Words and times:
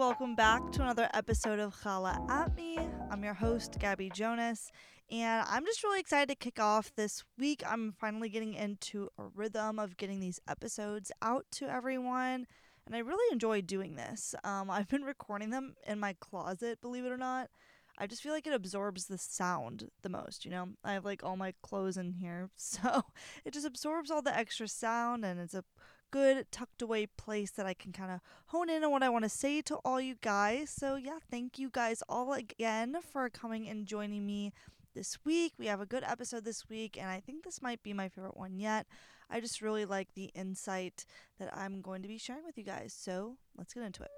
welcome 0.00 0.34
back 0.34 0.72
to 0.72 0.80
another 0.80 1.10
episode 1.12 1.58
of 1.58 1.76
Challah 1.82 2.26
at 2.30 2.56
Me. 2.56 2.78
I'm 3.10 3.22
your 3.22 3.34
host, 3.34 3.76
Gabby 3.78 4.08
Jonas, 4.08 4.70
and 5.10 5.44
I'm 5.46 5.66
just 5.66 5.84
really 5.84 6.00
excited 6.00 6.30
to 6.30 6.34
kick 6.36 6.58
off 6.58 6.90
this 6.96 7.22
week. 7.38 7.62
I'm 7.66 7.92
finally 8.00 8.30
getting 8.30 8.54
into 8.54 9.10
a 9.18 9.24
rhythm 9.34 9.78
of 9.78 9.98
getting 9.98 10.18
these 10.18 10.40
episodes 10.48 11.12
out 11.20 11.44
to 11.52 11.68
everyone, 11.68 12.46
and 12.86 12.96
I 12.96 13.00
really 13.00 13.30
enjoy 13.30 13.60
doing 13.60 13.96
this. 13.96 14.34
Um, 14.42 14.70
I've 14.70 14.88
been 14.88 15.02
recording 15.04 15.50
them 15.50 15.74
in 15.86 16.00
my 16.00 16.16
closet, 16.18 16.80
believe 16.80 17.04
it 17.04 17.12
or 17.12 17.18
not. 17.18 17.50
I 17.98 18.06
just 18.06 18.22
feel 18.22 18.32
like 18.32 18.46
it 18.46 18.54
absorbs 18.54 19.04
the 19.04 19.18
sound 19.18 19.90
the 20.00 20.08
most, 20.08 20.46
you 20.46 20.50
know? 20.50 20.68
I 20.82 20.94
have 20.94 21.04
like 21.04 21.22
all 21.22 21.36
my 21.36 21.52
clothes 21.60 21.98
in 21.98 22.12
here, 22.12 22.48
so 22.56 23.02
it 23.44 23.52
just 23.52 23.66
absorbs 23.66 24.10
all 24.10 24.22
the 24.22 24.34
extra 24.34 24.66
sound 24.66 25.26
and 25.26 25.38
it's 25.38 25.52
a 25.52 25.62
good 26.10 26.50
tucked 26.50 26.82
away 26.82 27.06
place 27.06 27.50
that 27.52 27.66
I 27.66 27.74
can 27.74 27.92
kind 27.92 28.10
of 28.10 28.20
hone 28.46 28.68
in 28.68 28.84
on 28.84 28.90
what 28.90 29.02
I 29.02 29.08
want 29.08 29.24
to 29.24 29.28
say 29.28 29.62
to 29.62 29.76
all 29.84 30.00
you 30.00 30.16
guys. 30.20 30.70
So, 30.70 30.96
yeah, 30.96 31.18
thank 31.30 31.58
you 31.58 31.70
guys 31.70 32.02
all 32.08 32.32
again 32.32 32.96
for 33.12 33.28
coming 33.28 33.68
and 33.68 33.86
joining 33.86 34.26
me 34.26 34.52
this 34.94 35.18
week. 35.24 35.52
We 35.58 35.66
have 35.66 35.80
a 35.80 35.86
good 35.86 36.04
episode 36.04 36.44
this 36.44 36.68
week, 36.68 36.98
and 36.98 37.08
I 37.08 37.20
think 37.20 37.44
this 37.44 37.62
might 37.62 37.82
be 37.82 37.92
my 37.92 38.08
favorite 38.08 38.36
one 38.36 38.58
yet. 38.58 38.86
I 39.30 39.40
just 39.40 39.62
really 39.62 39.84
like 39.84 40.08
the 40.14 40.30
insight 40.34 41.04
that 41.38 41.56
I'm 41.56 41.80
going 41.80 42.02
to 42.02 42.08
be 42.08 42.18
sharing 42.18 42.44
with 42.44 42.58
you 42.58 42.64
guys. 42.64 42.94
So, 42.96 43.36
let's 43.56 43.74
get 43.74 43.84
into 43.84 44.02
it. 44.02 44.10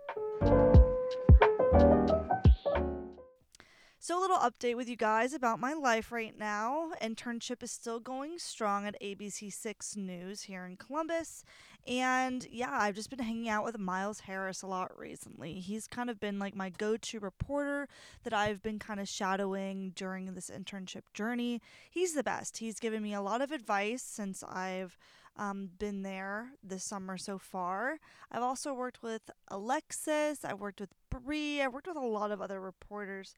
So, 4.05 4.19
a 4.19 4.20
little 4.20 4.39
update 4.39 4.75
with 4.75 4.89
you 4.89 4.97
guys 4.97 5.33
about 5.33 5.61
my 5.61 5.75
life 5.75 6.11
right 6.11 6.36
now. 6.36 6.91
Internship 7.00 7.62
is 7.62 7.70
still 7.70 8.00
going 8.00 8.41
strong 8.41 8.84
at 8.84 9.00
ABC6 9.00 9.97
News 9.97 10.42
here 10.42 10.67
in 10.67 10.77
Columbus. 10.77 11.44
And 11.86 12.44
yeah, 12.50 12.72
I've 12.72 12.97
just 12.97 13.11
been 13.11 13.20
hanging 13.20 13.48
out 13.48 13.62
with 13.62 13.78
Miles 13.78 14.19
Harris 14.19 14.62
a 14.62 14.67
lot 14.67 14.91
recently. 14.98 15.61
He's 15.61 15.86
kind 15.86 16.11
of 16.11 16.19
been 16.19 16.41
like 16.41 16.56
my 16.56 16.69
go 16.69 16.97
to 16.97 17.20
reporter 17.20 17.86
that 18.25 18.33
I've 18.33 18.61
been 18.61 18.81
kind 18.81 18.98
of 18.98 19.06
shadowing 19.06 19.92
during 19.94 20.34
this 20.34 20.50
internship 20.50 21.03
journey. 21.14 21.62
He's 21.89 22.14
the 22.14 22.25
best. 22.25 22.56
He's 22.56 22.81
given 22.81 23.05
me 23.05 23.14
a 23.14 23.22
lot 23.22 23.41
of 23.41 23.53
advice 23.53 24.03
since 24.03 24.42
I've 24.42 24.98
um, 25.37 25.70
been 25.78 26.03
there 26.03 26.48
this 26.61 26.83
summer 26.83 27.16
so 27.16 27.39
far. 27.39 27.98
I've 28.33 28.42
also 28.42 28.75
worked 28.75 29.00
with 29.00 29.31
Alexis, 29.47 30.44
I've 30.44 30.59
worked 30.61 30.81
with 30.81 30.91
Bree, 31.09 31.62
I've 31.62 31.72
worked 31.72 31.87
with 31.87 31.97
a 31.97 32.00
lot 32.00 32.33
of 32.33 32.42
other 32.42 32.61
reporters 32.61 33.37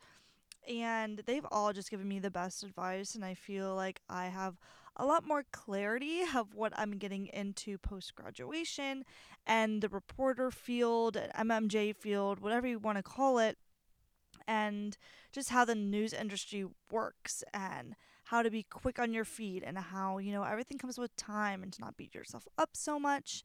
and 0.69 1.23
they've 1.27 1.47
all 1.51 1.73
just 1.73 1.91
given 1.91 2.09
me 2.09 2.19
the 2.19 2.31
best 2.31 2.63
advice 2.63 3.15
and 3.15 3.25
i 3.25 3.35
feel 3.35 3.75
like 3.75 4.01
i 4.09 4.27
have 4.27 4.59
a 4.97 5.05
lot 5.05 5.27
more 5.27 5.45
clarity 5.53 6.23
of 6.35 6.55
what 6.55 6.73
i'm 6.77 6.99
getting 6.99 7.27
into 7.29 7.77
post 7.79 8.15
graduation 8.15 9.05
and 9.47 9.83
the 9.83 9.89
reporter 9.89 10.51
field 10.51 11.17
mmj 11.39 11.95
field 11.97 12.41
whatever 12.41 12.67
you 12.67 12.79
want 12.79 12.97
to 12.97 13.03
call 13.03 13.39
it 13.39 13.59
and 14.47 14.97
just 15.33 15.51
how 15.51 15.65
the 15.65 15.75
news 15.75 16.13
industry 16.13 16.65
works 16.91 17.43
and 17.53 17.95
how 18.25 18.43
to 18.43 18.51
be 18.51 18.63
quick 18.63 18.99
on 18.99 19.13
your 19.13 19.25
feet 19.25 19.63
and 19.65 19.79
how 19.79 20.19
you 20.19 20.33
know 20.33 20.43
everything 20.43 20.79
comes 20.79 20.99
with 20.99 21.15
time 21.17 21.63
and 21.63 21.73
to 21.73 21.81
not 21.81 21.97
beat 21.97 22.15
yourself 22.15 22.47
up 22.59 22.71
so 22.73 22.99
much. 22.99 23.43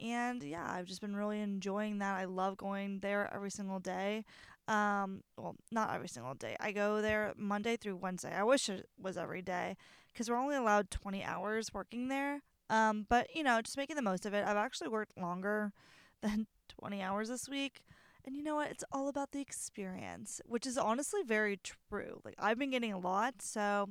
And 0.00 0.42
yeah 0.42 0.66
i've 0.68 0.86
just 0.86 1.00
been 1.00 1.14
really 1.14 1.40
enjoying 1.40 1.98
that. 1.98 2.18
I 2.18 2.24
love 2.24 2.56
going 2.56 3.00
there 3.00 3.30
every 3.32 3.50
single 3.50 3.78
day 3.78 4.24
um, 4.68 5.22
well, 5.36 5.56
not 5.70 5.94
every 5.94 6.08
single 6.08 6.34
day. 6.34 6.56
I 6.60 6.72
go 6.72 7.02
there 7.02 7.32
Monday 7.36 7.76
through 7.76 7.96
Wednesday. 7.96 8.34
I 8.34 8.44
wish 8.44 8.68
it 8.68 8.88
was 9.00 9.16
every 9.16 9.42
day 9.42 9.76
because 10.12 10.30
we're 10.30 10.36
only 10.36 10.56
allowed 10.56 10.90
20 10.90 11.24
hours 11.24 11.72
working 11.74 12.08
there. 12.08 12.42
Um, 12.70 13.06
but 13.08 13.28
you 13.34 13.42
know, 13.42 13.60
just 13.60 13.76
making 13.76 13.96
the 13.96 14.02
most 14.02 14.24
of 14.24 14.34
it. 14.34 14.44
I've 14.46 14.56
actually 14.56 14.88
worked 14.88 15.18
longer 15.18 15.72
than 16.22 16.46
20 16.80 17.02
hours 17.02 17.28
this 17.28 17.48
week. 17.48 17.82
And 18.24 18.36
you 18.36 18.42
know 18.44 18.54
what? 18.54 18.70
It's 18.70 18.84
all 18.92 19.08
about 19.08 19.32
the 19.32 19.40
experience, 19.40 20.40
which 20.46 20.64
is 20.64 20.78
honestly 20.78 21.22
very 21.26 21.58
true. 21.62 22.20
Like 22.24 22.36
I've 22.38 22.58
been 22.58 22.70
getting 22.70 22.92
a 22.92 22.98
lot, 22.98 23.42
so 23.42 23.88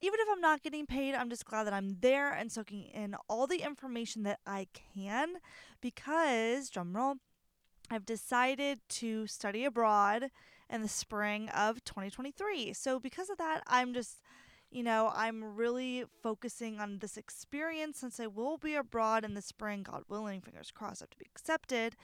even 0.00 0.18
if 0.20 0.28
I'm 0.30 0.40
not 0.40 0.62
getting 0.62 0.84
paid, 0.84 1.14
I'm 1.14 1.30
just 1.30 1.44
glad 1.44 1.64
that 1.64 1.72
I'm 1.72 1.96
there 2.00 2.32
and 2.32 2.50
soaking 2.50 2.84
in 2.92 3.14
all 3.28 3.46
the 3.46 3.62
information 3.62 4.24
that 4.24 4.40
I 4.46 4.66
can 4.94 5.34
because 5.80 6.70
drumroll 6.70 7.16
I've 7.92 8.06
decided 8.06 8.80
to 8.88 9.26
study 9.26 9.64
abroad 9.64 10.30
in 10.70 10.82
the 10.82 10.88
spring 10.88 11.48
of 11.50 11.84
2023. 11.84 12.72
So, 12.72 12.98
because 12.98 13.28
of 13.28 13.38
that, 13.38 13.62
I'm 13.66 13.92
just, 13.92 14.22
you 14.70 14.82
know, 14.82 15.12
I'm 15.14 15.56
really 15.56 16.04
focusing 16.22 16.80
on 16.80 16.98
this 16.98 17.16
experience 17.16 17.98
since 17.98 18.18
I 18.18 18.26
will 18.26 18.56
be 18.56 18.74
abroad 18.74 19.24
in 19.24 19.34
the 19.34 19.42
spring, 19.42 19.82
God 19.82 20.04
willing, 20.08 20.40
fingers 20.40 20.70
crossed, 20.70 21.02
I 21.02 21.04
have 21.04 21.10
to 21.10 21.18
be 21.18 21.26
accepted. 21.34 21.96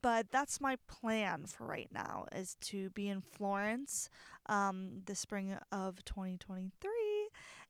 But 0.00 0.30
that's 0.30 0.60
my 0.60 0.76
plan 0.86 1.46
for 1.46 1.66
right 1.66 1.88
now 1.92 2.26
is 2.34 2.56
to 2.62 2.90
be 2.90 3.08
in 3.08 3.20
Florence 3.20 4.08
um, 4.46 5.02
the 5.06 5.14
spring 5.14 5.56
of 5.70 6.04
2023 6.04 6.90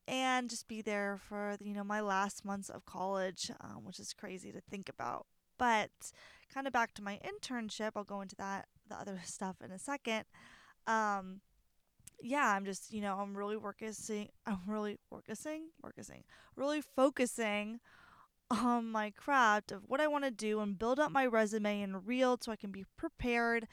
and 0.07 0.51
just 0.51 0.69
be 0.69 0.83
there 0.83 1.19
for, 1.29 1.57
you 1.61 1.75
know, 1.75 1.85
my 1.85 2.01
last 2.01 2.45
months 2.45 2.69
of 2.69 2.85
college, 2.85 3.51
um, 3.61 3.85
which 3.85 3.99
is 3.99 4.13
crazy 4.13 4.53
to 4.53 4.61
think 4.61 4.89
about. 4.89 5.27
But 5.63 6.11
kind 6.53 6.67
of 6.67 6.73
back 6.73 6.93
to 6.95 7.05
my 7.05 7.21
internship, 7.25 7.93
I'll 7.95 8.03
go 8.03 8.21
into 8.21 8.35
that 8.35 8.67
the 8.89 8.97
other 8.97 9.21
stuff 9.25 9.59
in 9.65 9.71
a 9.71 9.79
second. 9.79 10.25
Um, 10.89 11.41
yeah, 12.21 12.49
I'm 12.49 12.65
just, 12.65 12.93
you 12.93 13.01
know, 13.01 13.19
I'm 13.21 13.37
really 13.37 13.57
working, 13.57 13.93
I'm 14.47 14.59
really 14.67 14.99
working, 15.09 15.37
working, 15.81 16.25
really 16.57 16.81
focusing 16.81 17.79
on 18.51 18.91
my 18.91 19.11
craft 19.11 19.71
of 19.71 19.85
what 19.87 20.01
I 20.01 20.09
want 20.09 20.25
to 20.25 20.33
do 20.33 20.59
and 20.59 20.77
build 20.77 20.99
up 20.99 21.13
my 21.13 21.27
resume 21.27 21.81
in 21.81 22.05
real 22.05 22.37
so 22.41 22.51
I 22.51 22.57
can 22.57 22.73
be 22.73 22.85
prepared 22.97 23.69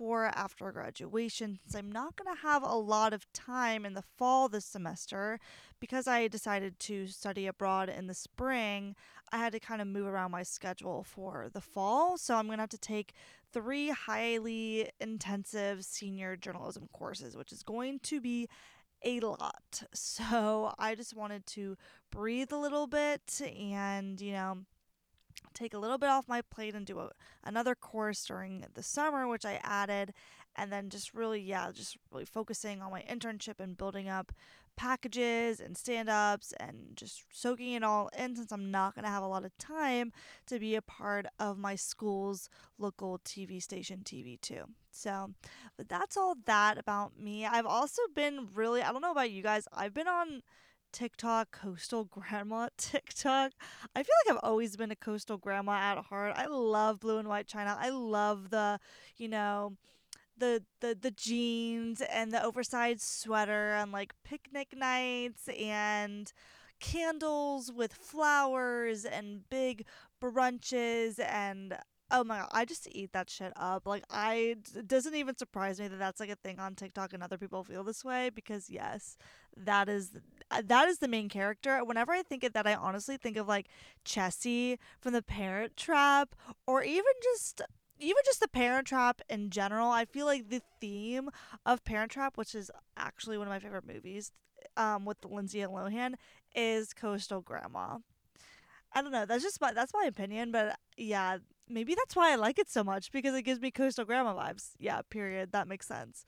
for 0.00 0.26
after 0.26 0.72
graduation 0.72 1.58
since 1.62 1.74
I'm 1.74 1.92
not 1.92 2.16
going 2.16 2.34
to 2.34 2.42
have 2.42 2.62
a 2.62 2.74
lot 2.74 3.12
of 3.12 3.30
time 3.32 3.84
in 3.84 3.94
the 3.94 4.04
fall 4.16 4.48
this 4.48 4.64
semester 4.64 5.38
because 5.78 6.06
I 6.06 6.26
decided 6.26 6.78
to 6.80 7.06
study 7.06 7.46
abroad 7.46 7.88
in 7.88 8.06
the 8.06 8.14
spring. 8.14 8.94
I 9.32 9.38
had 9.38 9.52
to 9.52 9.60
kind 9.60 9.80
of 9.80 9.86
move 9.86 10.06
around 10.06 10.32
my 10.32 10.42
schedule 10.42 11.04
for 11.04 11.48
the 11.52 11.60
fall, 11.60 12.18
so 12.18 12.34
I'm 12.34 12.46
going 12.46 12.58
to 12.58 12.62
have 12.62 12.70
to 12.70 12.78
take 12.78 13.12
three 13.52 13.90
highly 13.90 14.90
intensive 15.00 15.84
senior 15.84 16.36
journalism 16.36 16.88
courses, 16.92 17.36
which 17.36 17.52
is 17.52 17.62
going 17.62 18.00
to 18.00 18.20
be 18.20 18.48
a 19.04 19.20
lot. 19.20 19.82
So 19.94 20.74
I 20.78 20.94
just 20.94 21.14
wanted 21.16 21.46
to 21.48 21.76
breathe 22.10 22.52
a 22.52 22.58
little 22.58 22.86
bit 22.86 23.40
and, 23.56 24.20
you 24.20 24.32
know, 24.32 24.58
take 25.54 25.74
a 25.74 25.78
little 25.78 25.98
bit 25.98 26.08
off 26.08 26.28
my 26.28 26.42
plate 26.42 26.74
and 26.74 26.86
do 26.86 26.98
a, 26.98 27.10
another 27.44 27.74
course 27.74 28.24
during 28.24 28.64
the 28.74 28.82
summer, 28.82 29.26
which 29.26 29.44
I 29.44 29.60
added, 29.62 30.12
and 30.56 30.72
then 30.72 30.90
just 30.90 31.14
really, 31.14 31.40
yeah, 31.40 31.70
just 31.72 31.96
really 32.10 32.24
focusing 32.24 32.82
on 32.82 32.90
my 32.90 33.02
internship 33.02 33.60
and 33.60 33.76
building 33.76 34.08
up 34.08 34.32
packages 34.80 35.60
and 35.60 35.76
stand 35.76 36.08
ups 36.08 36.54
and 36.58 36.74
just 36.94 37.24
soaking 37.30 37.74
it 37.74 37.84
all 37.84 38.08
in 38.18 38.34
since 38.34 38.50
I'm 38.50 38.70
not 38.70 38.94
going 38.94 39.04
to 39.04 39.10
have 39.10 39.22
a 39.22 39.26
lot 39.26 39.44
of 39.44 39.56
time 39.58 40.10
to 40.46 40.58
be 40.58 40.74
a 40.74 40.80
part 40.80 41.26
of 41.38 41.58
my 41.58 41.74
school's 41.74 42.48
local 42.78 43.18
TV 43.18 43.62
station, 43.62 44.00
TV2. 44.02 44.62
So, 44.90 45.34
but 45.76 45.90
that's 45.90 46.16
all 46.16 46.34
that 46.46 46.78
about 46.78 47.20
me. 47.20 47.44
I've 47.44 47.66
also 47.66 48.00
been 48.14 48.48
really, 48.54 48.80
I 48.80 48.90
don't 48.90 49.02
know 49.02 49.10
about 49.10 49.30
you 49.30 49.42
guys, 49.42 49.68
I've 49.70 49.92
been 49.92 50.08
on 50.08 50.40
TikTok, 50.92 51.52
coastal 51.52 52.04
grandma 52.10 52.70
TikTok. 52.78 53.52
I 53.94 54.02
feel 54.02 54.14
like 54.24 54.34
I've 54.34 54.48
always 54.48 54.78
been 54.78 54.90
a 54.90 54.96
coastal 54.96 55.36
grandma 55.36 55.72
at 55.72 55.98
heart. 55.98 56.32
I 56.36 56.46
love 56.46 57.00
blue 57.00 57.18
and 57.18 57.28
white 57.28 57.46
china. 57.46 57.76
I 57.78 57.90
love 57.90 58.48
the, 58.48 58.80
you 59.18 59.28
know, 59.28 59.76
the 60.40 60.62
the 60.80 60.96
the 61.00 61.10
jeans 61.10 62.00
and 62.00 62.32
the 62.32 62.42
oversized 62.44 63.02
sweater 63.02 63.74
and 63.74 63.92
like 63.92 64.14
picnic 64.24 64.74
nights 64.76 65.48
and 65.48 66.32
candles 66.80 67.70
with 67.70 67.92
flowers 67.92 69.04
and 69.04 69.48
big 69.48 69.86
brunches 70.22 71.20
and 71.20 71.76
Oh 72.12 72.24
my 72.24 72.38
god, 72.38 72.48
I 72.50 72.64
just 72.64 72.88
eat 72.90 73.12
that 73.12 73.30
shit 73.30 73.52
up. 73.54 73.86
Like 73.86 74.02
I 74.10 74.56
it 74.74 74.88
doesn't 74.88 75.14
even 75.14 75.36
surprise 75.36 75.78
me 75.78 75.86
that 75.86 75.98
that's 75.98 76.18
like 76.18 76.30
a 76.30 76.36
thing 76.36 76.58
on 76.58 76.74
TikTok 76.74 77.12
and 77.12 77.22
other 77.22 77.38
people 77.38 77.62
feel 77.62 77.84
this 77.84 78.04
way 78.04 78.30
because 78.34 78.68
yes, 78.68 79.16
that 79.56 79.88
is 79.88 80.10
that 80.64 80.88
is 80.88 80.98
the 80.98 81.06
main 81.06 81.28
character. 81.28 81.84
Whenever 81.84 82.10
I 82.12 82.22
think 82.22 82.42
of 82.42 82.52
that, 82.54 82.66
I 82.66 82.74
honestly 82.74 83.16
think 83.16 83.36
of 83.36 83.46
like 83.46 83.68
Chessy 84.04 84.78
from 85.00 85.12
The 85.12 85.22
Parent 85.22 85.76
Trap 85.76 86.34
or 86.66 86.82
even 86.82 87.12
just 87.22 87.62
even 88.00 88.22
just 88.24 88.40
the 88.40 88.48
Parent 88.48 88.86
Trap 88.86 89.20
in 89.28 89.50
general. 89.50 89.90
I 89.90 90.04
feel 90.04 90.26
like 90.26 90.48
the 90.48 90.62
theme 90.80 91.30
of 91.64 91.84
Parent 91.84 92.10
Trap, 92.10 92.36
which 92.36 92.54
is 92.54 92.70
actually 92.96 93.38
one 93.38 93.46
of 93.46 93.52
my 93.52 93.58
favorite 93.58 93.86
movies, 93.86 94.32
um, 94.76 95.04
with 95.04 95.24
Lindsay 95.24 95.60
and 95.60 95.72
Lohan, 95.72 96.14
is 96.54 96.92
Coastal 96.92 97.40
Grandma. 97.40 97.98
I 98.92 99.02
don't 99.02 99.12
know. 99.12 99.26
That's 99.26 99.42
just 99.42 99.60
my 99.60 99.72
that's 99.72 99.94
my 99.94 100.04
opinion, 100.04 100.50
but 100.50 100.76
yeah, 100.96 101.38
maybe 101.68 101.94
that's 101.94 102.16
why 102.16 102.32
I 102.32 102.36
like 102.36 102.58
it 102.58 102.68
so 102.68 102.82
much 102.82 103.12
because 103.12 103.34
it 103.34 103.42
gives 103.42 103.60
me 103.60 103.70
coastal 103.70 104.04
grandma 104.04 104.34
vibes. 104.34 104.70
Yeah, 104.78 105.00
period. 105.08 105.52
That 105.52 105.68
makes 105.68 105.86
sense. 105.86 106.24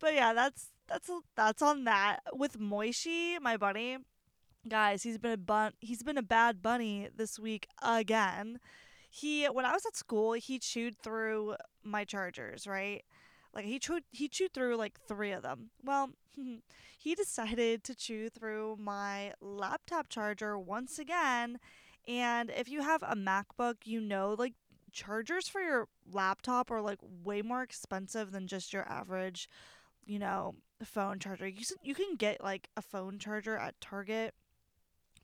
But 0.00 0.14
yeah, 0.14 0.32
that's 0.34 0.70
that's 0.88 1.10
that's 1.36 1.62
on 1.62 1.84
that. 1.84 2.20
With 2.32 2.58
Moishi, 2.58 3.40
my 3.40 3.56
bunny, 3.56 3.98
guys, 4.68 5.02
he's 5.02 5.18
been 5.18 5.32
a 5.32 5.36
bun 5.36 5.72
he's 5.80 6.02
been 6.02 6.18
a 6.18 6.22
bad 6.22 6.62
bunny 6.62 7.08
this 7.14 7.38
week 7.38 7.68
again. 7.82 8.58
He 9.10 9.44
when 9.46 9.64
I 9.64 9.72
was 9.72 9.84
at 9.84 9.96
school, 9.96 10.32
he 10.34 10.58
chewed 10.58 10.96
through 11.02 11.56
my 11.82 12.04
chargers, 12.04 12.66
right? 12.66 13.02
Like 13.52 13.64
he 13.64 13.78
chewed 13.78 14.04
he 14.12 14.28
chewed 14.28 14.54
through 14.54 14.76
like 14.76 15.00
3 15.08 15.32
of 15.32 15.42
them. 15.42 15.70
Well, 15.82 16.10
he 16.98 17.14
decided 17.14 17.82
to 17.84 17.94
chew 17.94 18.28
through 18.30 18.76
my 18.78 19.32
laptop 19.40 20.08
charger 20.08 20.58
once 20.58 20.98
again. 20.98 21.58
And 22.06 22.50
if 22.50 22.68
you 22.68 22.82
have 22.82 23.02
a 23.02 23.16
MacBook, 23.16 23.76
you 23.84 24.00
know 24.00 24.34
like 24.38 24.54
chargers 24.92 25.48
for 25.48 25.60
your 25.60 25.88
laptop 26.12 26.70
are 26.70 26.80
like 26.80 26.98
way 27.24 27.42
more 27.42 27.62
expensive 27.62 28.30
than 28.30 28.46
just 28.46 28.72
your 28.72 28.88
average, 28.88 29.48
you 30.06 30.18
know, 30.20 30.54
phone 30.84 31.18
charger. 31.18 31.48
You 31.48 31.64
you 31.82 31.94
can 31.96 32.14
get 32.16 32.42
like 32.42 32.68
a 32.76 32.82
phone 32.82 33.18
charger 33.18 33.56
at 33.56 33.80
Target 33.80 34.34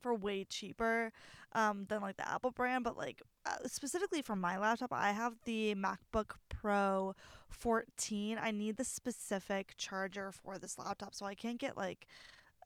for 0.01 0.15
way 0.15 0.45
cheaper 0.45 1.13
um, 1.53 1.87
than 1.89 2.01
like 2.03 2.17
the 2.17 2.29
Apple 2.29 2.51
brand, 2.51 2.85
but 2.85 2.97
like 2.97 3.23
specifically 3.67 4.23
for 4.23 4.37
my 4.37 4.59
laptop, 4.59 4.93
I 4.93 5.13
have 5.13 5.35
the 5.45 5.75
MacBook 5.75 6.33
Pro 6.49 7.15
14. 7.49 8.39
I 8.41 8.51
need 8.51 8.77
the 8.77 8.85
specific 8.85 9.75
charger 9.77 10.33
for 10.33 10.59
this 10.59 10.79
laptop, 10.79 11.15
so 11.15 11.27
I 11.27 11.35
can't 11.35 11.59
get 11.59 11.77
like 11.77 12.07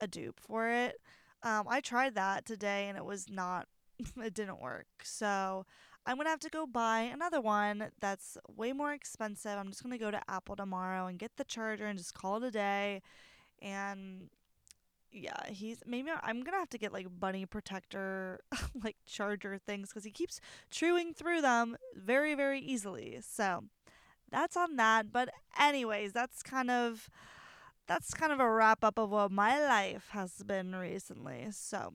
a 0.01 0.07
dupe 0.07 0.39
for 0.39 0.69
it. 0.69 0.99
Um, 1.43 1.65
I 1.67 1.81
tried 1.81 2.15
that 2.15 2.45
today 2.45 2.87
and 2.87 2.97
it 2.97 3.05
was 3.05 3.29
not, 3.29 3.67
it 4.23 4.33
didn't 4.33 4.61
work. 4.61 4.87
So 5.03 5.65
I'm 6.05 6.17
gonna 6.17 6.29
have 6.29 6.39
to 6.39 6.49
go 6.49 6.65
buy 6.65 7.01
another 7.01 7.41
one 7.41 7.91
that's 7.99 8.37
way 8.55 8.73
more 8.73 8.93
expensive. 8.93 9.57
I'm 9.57 9.69
just 9.69 9.83
gonna 9.83 9.97
go 9.97 10.11
to 10.11 10.21
Apple 10.27 10.55
tomorrow 10.55 11.07
and 11.07 11.19
get 11.19 11.37
the 11.37 11.43
charger 11.43 11.85
and 11.85 11.97
just 11.97 12.13
call 12.13 12.37
it 12.37 12.43
a 12.43 12.51
day. 12.51 13.01
And 13.61 14.29
yeah, 15.11 15.47
he's 15.49 15.79
maybe 15.85 16.09
I'm 16.23 16.43
gonna 16.43 16.57
have 16.57 16.69
to 16.69 16.77
get 16.77 16.93
like 16.93 17.07
bunny 17.19 17.45
protector 17.45 18.39
like 18.83 18.95
charger 19.05 19.57
things 19.57 19.89
because 19.89 20.03
he 20.03 20.11
keeps 20.11 20.39
chewing 20.69 21.13
through 21.13 21.41
them 21.41 21.77
very 21.95 22.33
very 22.35 22.59
easily. 22.59 23.19
So 23.21 23.65
that's 24.31 24.55
on 24.55 24.77
that. 24.77 25.11
But 25.11 25.29
anyways, 25.59 26.13
that's 26.13 26.41
kind 26.41 26.71
of 26.71 27.09
that's 27.87 28.13
kind 28.13 28.31
of 28.31 28.39
a 28.39 28.49
wrap 28.49 28.83
up 28.83 28.97
of 28.97 29.09
what 29.09 29.31
my 29.31 29.59
life 29.59 30.09
has 30.11 30.31
been 30.45 30.75
recently. 30.75 31.47
So 31.51 31.93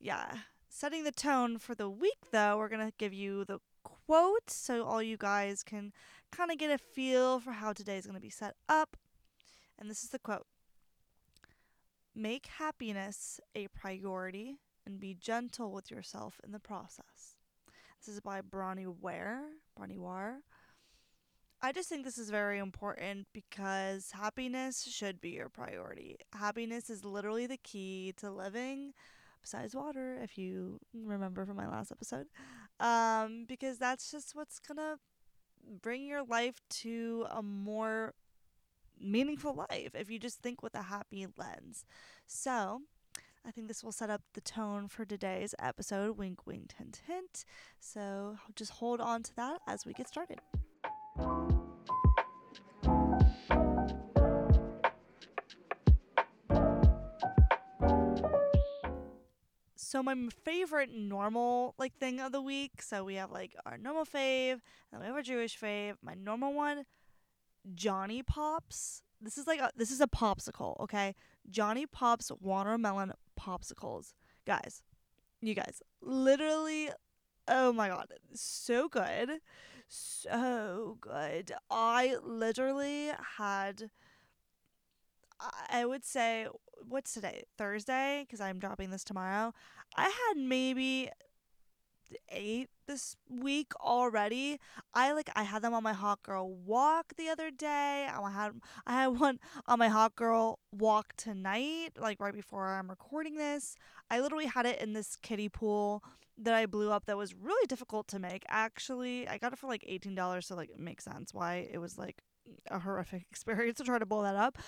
yeah, 0.00 0.38
setting 0.68 1.04
the 1.04 1.12
tone 1.12 1.58
for 1.58 1.74
the 1.74 1.90
week 1.90 2.30
though, 2.32 2.56
we're 2.56 2.70
gonna 2.70 2.92
give 2.96 3.12
you 3.12 3.44
the 3.44 3.58
quote 3.82 4.50
so 4.50 4.84
all 4.84 5.02
you 5.02 5.16
guys 5.16 5.62
can 5.62 5.92
kind 6.32 6.50
of 6.50 6.58
get 6.58 6.70
a 6.70 6.78
feel 6.78 7.40
for 7.40 7.52
how 7.52 7.72
today's 7.72 8.06
gonna 8.06 8.20
be 8.20 8.30
set 8.30 8.54
up. 8.68 8.96
And 9.78 9.90
this 9.90 10.02
is 10.02 10.08
the 10.10 10.18
quote. 10.18 10.46
Make 12.18 12.46
happiness 12.58 13.38
a 13.54 13.68
priority 13.68 14.58
and 14.84 14.98
be 14.98 15.14
gentle 15.14 15.70
with 15.70 15.88
yourself 15.88 16.40
in 16.44 16.50
the 16.50 16.58
process. 16.58 17.36
This 18.04 18.12
is 18.12 18.20
by 18.20 18.40
Bronnie 18.40 18.88
Ware. 18.88 19.42
Bronnie 19.78 20.00
Ware. 20.00 20.40
I 21.62 21.70
just 21.70 21.88
think 21.88 22.04
this 22.04 22.18
is 22.18 22.28
very 22.28 22.58
important 22.58 23.28
because 23.32 24.10
happiness 24.10 24.82
should 24.82 25.20
be 25.20 25.30
your 25.30 25.48
priority. 25.48 26.16
Happiness 26.32 26.90
is 26.90 27.04
literally 27.04 27.46
the 27.46 27.56
key 27.56 28.14
to 28.16 28.32
living, 28.32 28.94
besides 29.40 29.76
water, 29.76 30.18
if 30.20 30.36
you 30.36 30.80
remember 30.92 31.46
from 31.46 31.56
my 31.56 31.68
last 31.68 31.92
episode. 31.92 32.26
Um, 32.80 33.44
because 33.46 33.78
that's 33.78 34.10
just 34.10 34.34
what's 34.34 34.58
gonna 34.58 34.96
bring 35.80 36.04
your 36.04 36.24
life 36.24 36.56
to 36.80 37.26
a 37.30 37.44
more 37.44 38.14
meaningful 39.00 39.54
life 39.54 39.94
if 39.94 40.10
you 40.10 40.18
just 40.18 40.40
think 40.40 40.62
with 40.62 40.74
a 40.74 40.82
happy 40.82 41.26
lens. 41.36 41.84
So, 42.26 42.82
I 43.46 43.50
think 43.50 43.68
this 43.68 43.82
will 43.82 43.92
set 43.92 44.10
up 44.10 44.22
the 44.34 44.40
tone 44.40 44.88
for 44.88 45.04
today's 45.04 45.54
episode. 45.58 46.18
Wink, 46.18 46.46
wink, 46.46 46.74
hint, 46.76 47.02
hint. 47.06 47.44
So, 47.80 48.36
just 48.54 48.72
hold 48.72 49.00
on 49.00 49.22
to 49.24 49.36
that 49.36 49.60
as 49.66 49.86
we 49.86 49.92
get 49.92 50.08
started. 50.08 50.40
So 59.88 60.02
my 60.02 60.14
favorite 60.44 60.90
normal 60.92 61.74
like 61.78 61.94
thing 61.96 62.20
of 62.20 62.30
the 62.30 62.42
week. 62.42 62.82
So 62.82 63.04
we 63.04 63.14
have 63.14 63.30
like 63.30 63.56
our 63.64 63.78
normal 63.78 64.04
fave, 64.04 64.60
and 64.92 64.92
then 64.92 65.00
we 65.00 65.06
have 65.06 65.14
our 65.14 65.22
Jewish 65.22 65.58
fave. 65.58 65.94
My 66.02 66.12
normal 66.12 66.52
one, 66.52 66.84
JonnyPops. 67.74 69.02
This 69.20 69.38
is 69.38 69.46
like 69.46 69.60
a, 69.60 69.70
this 69.76 69.90
is 69.90 70.00
a 70.00 70.06
popsicle, 70.06 70.78
okay? 70.80 71.14
JonnyPops 71.50 72.30
watermelon 72.40 73.12
popsicles. 73.38 74.12
Guys, 74.46 74.82
you 75.40 75.54
guys, 75.54 75.82
literally 76.00 76.90
oh 77.48 77.72
my 77.72 77.88
god, 77.88 78.12
so 78.34 78.88
good. 78.88 79.40
So 79.88 80.98
good. 81.00 81.52
I 81.70 82.16
literally 82.22 83.10
had 83.38 83.90
I 85.70 85.84
would 85.84 86.04
say 86.04 86.46
what's 86.88 87.14
today? 87.14 87.44
Thursday 87.56 88.24
because 88.26 88.40
I'm 88.40 88.58
dropping 88.58 88.90
this 88.90 89.04
tomorrow. 89.04 89.52
I 89.96 90.04
had 90.04 90.36
maybe 90.36 91.10
eight 92.30 92.68
this 92.86 93.16
week 93.28 93.72
already. 93.80 94.58
I 94.94 95.12
like 95.12 95.30
I 95.36 95.42
had 95.42 95.62
them 95.62 95.74
on 95.74 95.82
my 95.82 95.92
hot 95.92 96.22
girl 96.22 96.50
walk 96.50 97.14
the 97.16 97.28
other 97.28 97.50
day. 97.50 98.08
I 98.10 98.30
had 98.30 98.52
I 98.86 98.92
had 98.94 99.18
one 99.18 99.38
on 99.66 99.78
my 99.78 99.88
hot 99.88 100.16
girl 100.16 100.58
walk 100.72 101.14
tonight, 101.16 101.90
like 101.98 102.20
right 102.20 102.34
before 102.34 102.68
I'm 102.68 102.90
recording 102.90 103.36
this. 103.36 103.76
I 104.10 104.20
literally 104.20 104.46
had 104.46 104.66
it 104.66 104.80
in 104.80 104.92
this 104.92 105.16
kiddie 105.16 105.48
pool 105.48 106.02
that 106.40 106.54
I 106.54 106.66
blew 106.66 106.90
up 106.90 107.06
that 107.06 107.16
was 107.16 107.34
really 107.34 107.66
difficult 107.66 108.08
to 108.08 108.18
make. 108.18 108.44
Actually, 108.48 109.28
I 109.28 109.38
got 109.38 109.52
it 109.52 109.58
for 109.58 109.66
like 109.66 109.84
$18, 109.88 110.44
so 110.44 110.54
like 110.54 110.70
it 110.70 110.78
makes 110.78 111.04
sense 111.04 111.34
why 111.34 111.68
it 111.70 111.78
was 111.78 111.98
like 111.98 112.22
a 112.70 112.78
horrific 112.78 113.26
experience 113.30 113.78
to 113.78 113.84
try 113.84 113.98
to 113.98 114.06
blow 114.06 114.22
that 114.22 114.36
up. 114.36 114.58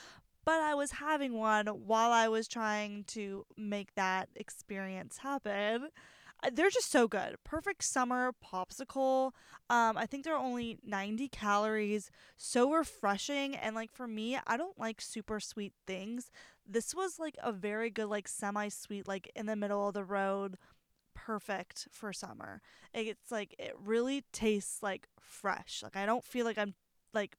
But 0.45 0.61
I 0.61 0.75
was 0.75 0.93
having 0.93 1.35
one 1.35 1.67
while 1.67 2.13
I 2.13 2.29
was 2.29 2.49
trying 2.49 3.05
to 3.09 3.45
make 3.57 3.95
that 3.95 4.29
experience 4.35 5.19
happen. 5.19 5.91
Uh, 6.43 6.51
they're 6.53 6.71
just 6.71 6.91
so 6.91 7.07
good. 7.07 7.37
Perfect 7.45 7.85
summer 7.85 8.33
popsicle. 8.45 9.33
Um, 9.69 9.97
I 9.97 10.07
think 10.07 10.25
they're 10.25 10.37
only 10.37 10.79
90 10.85 11.29
calories. 11.29 12.11
So 12.37 12.73
refreshing. 12.73 13.55
And 13.55 13.75
like 13.75 13.93
for 13.93 14.07
me, 14.07 14.39
I 14.47 14.57
don't 14.57 14.79
like 14.79 15.01
super 15.01 15.41
sweet 15.41 15.73
things. 15.87 16.31
This 16.67 16.95
was 16.95 17.19
like 17.19 17.37
a 17.43 17.53
very 17.53 17.91
good, 17.91 18.07
like 18.07 18.29
semi 18.29 18.69
sweet, 18.69 19.07
like 19.07 19.31
in 19.35 19.47
the 19.47 19.57
middle 19.57 19.89
of 19.89 19.95
the 19.95 20.05
road. 20.05 20.57
Perfect 21.15 21.89
for 21.91 22.13
summer. 22.13 22.63
It's 22.95 23.31
like, 23.31 23.55
it 23.59 23.75
really 23.79 24.25
tastes 24.33 24.83
like 24.83 25.09
fresh. 25.21 25.81
Like, 25.83 25.97
I 25.97 26.07
don't 26.07 26.25
feel 26.25 26.47
like 26.47 26.59
I'm 26.59 26.75
like 27.13 27.37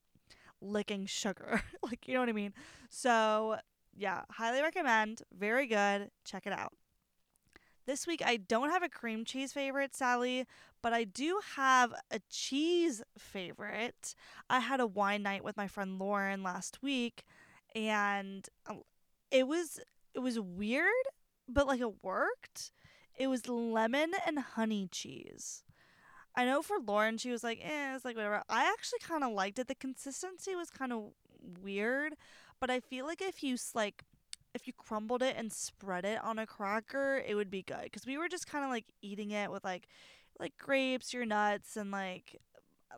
licking 0.60 1.06
sugar. 1.06 1.62
like, 1.82 2.06
you 2.06 2.14
know 2.14 2.20
what 2.20 2.28
I 2.28 2.32
mean? 2.32 2.52
So, 2.90 3.56
yeah, 3.96 4.22
highly 4.30 4.62
recommend. 4.62 5.22
Very 5.36 5.66
good. 5.66 6.10
Check 6.24 6.46
it 6.46 6.52
out. 6.52 6.72
This 7.84 8.06
week, 8.06 8.22
I 8.24 8.36
don't 8.36 8.70
have 8.70 8.82
a 8.82 8.88
cream 8.88 9.24
cheese 9.24 9.52
favorite, 9.52 9.94
Sally, 9.94 10.46
but 10.82 10.92
I 10.92 11.04
do 11.04 11.40
have 11.56 11.92
a 12.10 12.20
cheese 12.30 13.02
favorite. 13.18 14.14
I 14.48 14.60
had 14.60 14.80
a 14.80 14.86
wine 14.86 15.22
night 15.22 15.42
with 15.42 15.56
my 15.56 15.66
friend 15.66 15.98
Lauren 15.98 16.42
last 16.42 16.82
week, 16.82 17.24
and 17.74 18.48
um, 18.66 18.82
it 19.30 19.48
was 19.48 19.80
it 20.14 20.20
was 20.20 20.38
weird, 20.38 21.04
but 21.48 21.66
like 21.66 21.80
it 21.80 22.04
worked. 22.04 22.70
It 23.18 23.26
was 23.26 23.48
lemon 23.48 24.12
and 24.26 24.38
honey 24.38 24.88
cheese. 24.90 25.64
I 26.34 26.44
know 26.46 26.62
for 26.62 26.78
Lauren, 26.78 27.18
she 27.18 27.30
was 27.30 27.44
like, 27.44 27.60
eh, 27.62 27.94
it's 27.94 28.04
like 28.04 28.16
whatever. 28.16 28.42
I 28.48 28.64
actually 28.72 29.00
kind 29.00 29.22
of 29.24 29.32
liked 29.32 29.58
it. 29.58 29.68
The 29.68 29.74
consistency 29.74 30.54
was 30.54 30.70
kind 30.70 30.92
of 30.92 31.12
weird, 31.62 32.14
but 32.60 32.70
I 32.70 32.80
feel 32.80 33.06
like 33.06 33.20
if 33.20 33.42
you 33.42 33.56
like 33.74 34.04
if 34.54 34.66
you 34.66 34.72
crumbled 34.72 35.22
it 35.22 35.34
and 35.36 35.52
spread 35.52 36.04
it 36.04 36.22
on 36.22 36.38
a 36.38 36.46
cracker, 36.46 37.22
it 37.26 37.34
would 37.34 37.50
be 37.50 37.62
good. 37.62 37.84
Because 37.84 38.06
we 38.06 38.18
were 38.18 38.28
just 38.28 38.46
kind 38.46 38.64
of 38.64 38.70
like 38.70 38.86
eating 39.00 39.30
it 39.30 39.50
with 39.50 39.64
like 39.64 39.88
like 40.38 40.56
grapes, 40.58 41.12
your 41.12 41.26
nuts, 41.26 41.76
and 41.76 41.90
like 41.90 42.40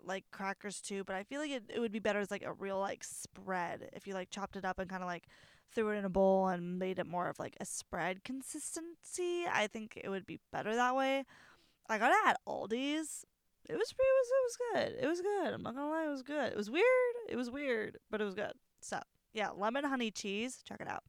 like 0.05 0.25
crackers 0.31 0.81
too. 0.81 1.05
But 1.05 1.17
I 1.17 1.23
feel 1.23 1.41
like 1.41 1.51
it, 1.51 1.65
it 1.75 1.81
would 1.81 1.93
be 1.93 1.99
better 1.99 2.21
as 2.21 2.31
like 2.31 2.45
a 2.45 2.53
real 2.53 2.79
like 2.79 3.05
spread 3.05 3.89
if 3.93 4.07
you 4.07 4.15
like 4.15 4.31
chopped 4.31 4.57
it 4.57 4.65
up 4.65 4.79
and 4.79 4.91
kind 4.91 5.03
of 5.03 5.09
like 5.09 5.25
threw 5.75 5.91
it 5.91 5.99
in 5.99 6.05
a 6.05 6.11
bowl 6.11 6.49
and 6.49 6.79
made 6.79 6.99
it 6.99 7.07
more 7.07 7.29
of 7.29 7.39
like 7.39 7.57
a 7.61 7.65
spread 7.65 8.25
consistency. 8.25 9.45
I 9.51 9.67
think 9.67 9.99
it 10.03 10.09
would 10.09 10.27
be 10.27 10.41
better 10.53 10.75
that 10.75 10.97
way. 10.97 11.25
I 11.89 11.99
got 11.99 12.13
it 12.13 12.29
at 12.29 12.41
Aldi's. 12.47 13.25
It 13.69 13.77
was 13.77 13.91
it 13.91 13.97
was 13.99 14.29
it 14.29 14.45
was 14.45 14.57
good. 14.73 15.05
It 15.05 15.09
was 15.09 15.21
good. 15.21 15.55
I'm 15.55 15.63
not 15.63 15.75
gonna 15.75 15.89
lie, 15.89 16.07
it 16.07 16.11
was 16.11 16.23
good. 16.23 16.53
It 16.53 16.57
was 16.57 16.71
weird. 16.71 16.85
It 17.29 17.37
was 17.37 17.51
weird, 17.51 17.99
but 18.11 18.21
it 18.21 18.25
was 18.25 18.35
good. 18.35 18.53
So 18.81 18.99
yeah, 19.33 19.51
lemon 19.51 19.85
honey 19.85 20.11
cheese. 20.11 20.63
Check 20.65 20.81
it 20.81 20.89
out. 20.89 21.03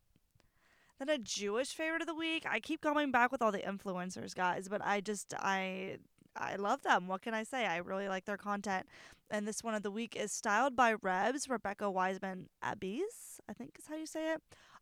Then 0.99 1.09
a 1.09 1.17
Jewish 1.17 1.73
favorite 1.73 2.01
of 2.01 2.07
the 2.07 2.15
week. 2.15 2.45
I 2.49 2.59
keep 2.59 2.81
going 2.81 3.11
back 3.11 3.31
with 3.31 3.41
all 3.41 3.51
the 3.51 3.59
influencers, 3.59 4.33
guys, 4.33 4.67
but 4.69 4.81
I 4.83 5.01
just 5.01 5.33
I 5.37 5.97
I 6.35 6.55
love 6.55 6.83
them. 6.83 7.07
What 7.07 7.21
can 7.21 7.33
I 7.33 7.43
say? 7.43 7.65
I 7.65 7.77
really 7.77 8.07
like 8.07 8.25
their 8.25 8.37
content. 8.37 8.87
And 9.29 9.47
this 9.47 9.63
one 9.63 9.73
of 9.75 9.83
the 9.83 9.91
week 9.91 10.15
is 10.15 10.31
styled 10.31 10.75
by 10.75 10.95
Rebs, 11.01 11.49
Rebecca 11.49 11.89
Wiseman 11.89 12.49
Abbeys, 12.63 13.39
I 13.49 13.53
think 13.53 13.75
is 13.79 13.87
how 13.87 13.95
you 13.95 14.05
say 14.05 14.33
it. 14.33 14.41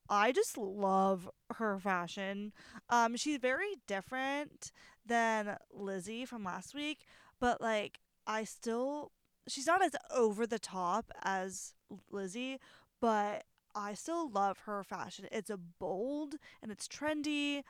I 0.09 0.31
just 0.33 0.57
love 0.57 1.29
her 1.55 1.79
fashion. 1.79 2.51
Um, 2.89 3.15
she's 3.15 3.37
very 3.37 3.75
different 3.87 4.71
than 5.05 5.57
Lizzie 5.71 6.25
from 6.25 6.43
last 6.43 6.73
week. 6.75 7.05
but 7.39 7.61
like 7.61 7.99
I 8.27 8.43
still 8.43 9.11
she's 9.47 9.67
not 9.67 9.83
as 9.83 9.95
over 10.11 10.47
the 10.47 10.59
top 10.59 11.11
as 11.23 11.73
Lizzie, 12.11 12.59
but 13.01 13.43
I 13.75 13.93
still 13.93 14.29
love 14.29 14.59
her 14.65 14.83
fashion. 14.83 15.27
It's 15.31 15.49
a 15.49 15.57
bold 15.57 16.35
and 16.61 16.71
it's 16.71 16.87
trendy 16.87 17.63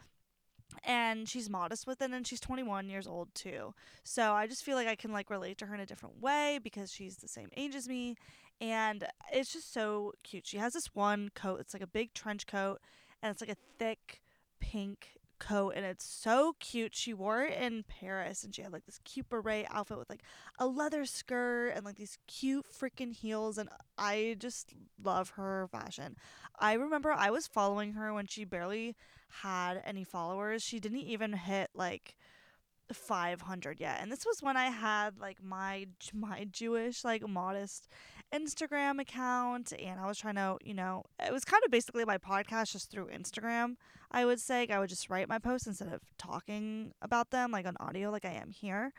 and 0.83 1.29
she's 1.29 1.49
modest 1.49 1.85
with 1.85 2.01
it 2.01 2.11
and 2.11 2.25
she's 2.25 2.39
21 2.39 2.89
years 2.89 3.07
old 3.07 3.33
too. 3.35 3.73
So 4.03 4.33
I 4.33 4.47
just 4.47 4.63
feel 4.63 4.75
like 4.75 4.87
I 4.87 4.95
can 4.95 5.11
like 5.11 5.29
relate 5.29 5.57
to 5.59 5.67
her 5.67 5.75
in 5.75 5.81
a 5.81 5.85
different 5.85 6.21
way 6.21 6.59
because 6.63 6.91
she's 6.91 7.17
the 7.17 7.27
same 7.27 7.49
age 7.55 7.75
as 7.75 7.87
me 7.87 8.15
and 8.59 9.05
it's 9.31 9.53
just 9.53 9.73
so 9.73 10.13
cute. 10.23 10.47
She 10.47 10.57
has 10.57 10.73
this 10.73 10.87
one 10.93 11.29
coat. 11.35 11.59
It's 11.59 11.73
like 11.73 11.83
a 11.83 11.87
big 11.87 12.13
trench 12.13 12.47
coat 12.47 12.79
and 13.21 13.31
it's 13.31 13.41
like 13.41 13.51
a 13.51 13.57
thick 13.77 14.21
pink 14.59 15.17
coat 15.39 15.73
and 15.75 15.85
it's 15.85 16.05
so 16.05 16.55
cute. 16.59 16.95
She 16.95 17.13
wore 17.13 17.43
it 17.43 17.59
in 17.59 17.83
Paris 17.83 18.43
and 18.43 18.53
she 18.53 18.61
had 18.61 18.73
like 18.73 18.85
this 18.85 18.99
cute 19.03 19.29
beret 19.29 19.67
outfit 19.69 19.97
with 19.97 20.09
like 20.09 20.23
a 20.59 20.67
leather 20.67 21.05
skirt 21.05 21.73
and 21.75 21.85
like 21.85 21.95
these 21.95 22.17
cute 22.27 22.65
freaking 22.71 23.13
heels 23.13 23.57
and 23.57 23.69
I 23.97 24.35
just 24.39 24.73
love 25.01 25.31
her 25.31 25.67
fashion. 25.71 26.15
I 26.59 26.73
remember 26.73 27.11
I 27.11 27.29
was 27.29 27.47
following 27.47 27.93
her 27.93 28.13
when 28.13 28.27
she 28.27 28.45
barely 28.45 28.95
had 29.41 29.81
any 29.85 30.03
followers. 30.03 30.63
She 30.63 30.79
didn't 30.79 30.99
even 30.99 31.33
hit 31.33 31.69
like 31.73 32.15
500 32.91 33.79
yet. 33.79 33.99
And 34.01 34.11
this 34.11 34.25
was 34.25 34.41
when 34.41 34.57
I 34.57 34.65
had 34.65 35.19
like 35.19 35.41
my 35.41 35.87
my 36.13 36.47
Jewish 36.51 37.03
like 37.03 37.27
modest 37.27 37.87
Instagram 38.33 38.99
account 38.99 39.73
and 39.79 39.99
I 39.99 40.07
was 40.07 40.17
trying 40.17 40.35
to, 40.35 40.57
you 40.63 40.73
know, 40.73 41.03
it 41.25 41.31
was 41.31 41.43
kind 41.45 41.63
of 41.63 41.71
basically 41.71 42.05
my 42.05 42.17
podcast 42.17 42.71
just 42.71 42.91
through 42.91 43.07
Instagram, 43.07 43.75
I 44.13 44.25
would 44.25 44.39
say. 44.39 44.67
I 44.67 44.79
would 44.79 44.89
just 44.89 45.09
write 45.09 45.27
my 45.27 45.39
posts 45.39 45.67
instead 45.67 45.91
of 45.91 46.01
talking 46.17 46.93
about 47.01 47.31
them 47.31 47.51
like 47.51 47.65
on 47.65 47.75
audio 47.79 48.11
like 48.11 48.25
I 48.25 48.33
am 48.33 48.51
here. 48.51 48.93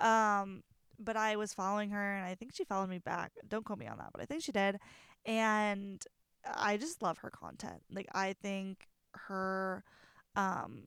Um, 0.00 0.62
but 0.98 1.16
I 1.16 1.36
was 1.36 1.52
following 1.52 1.90
her 1.90 2.14
and 2.16 2.26
I 2.26 2.34
think 2.34 2.54
she 2.54 2.64
followed 2.64 2.88
me 2.88 2.98
back. 2.98 3.32
Don't 3.48 3.64
quote 3.64 3.78
me 3.78 3.86
on 3.86 3.98
that, 3.98 4.10
but 4.12 4.22
I 4.22 4.24
think 4.24 4.42
she 4.42 4.52
did. 4.52 4.78
And 5.26 6.02
I 6.44 6.76
just 6.76 7.02
love 7.02 7.18
her 7.18 7.30
content. 7.30 7.82
Like 7.90 8.08
I 8.14 8.34
think 8.40 8.86
her 9.14 9.84
um 10.36 10.84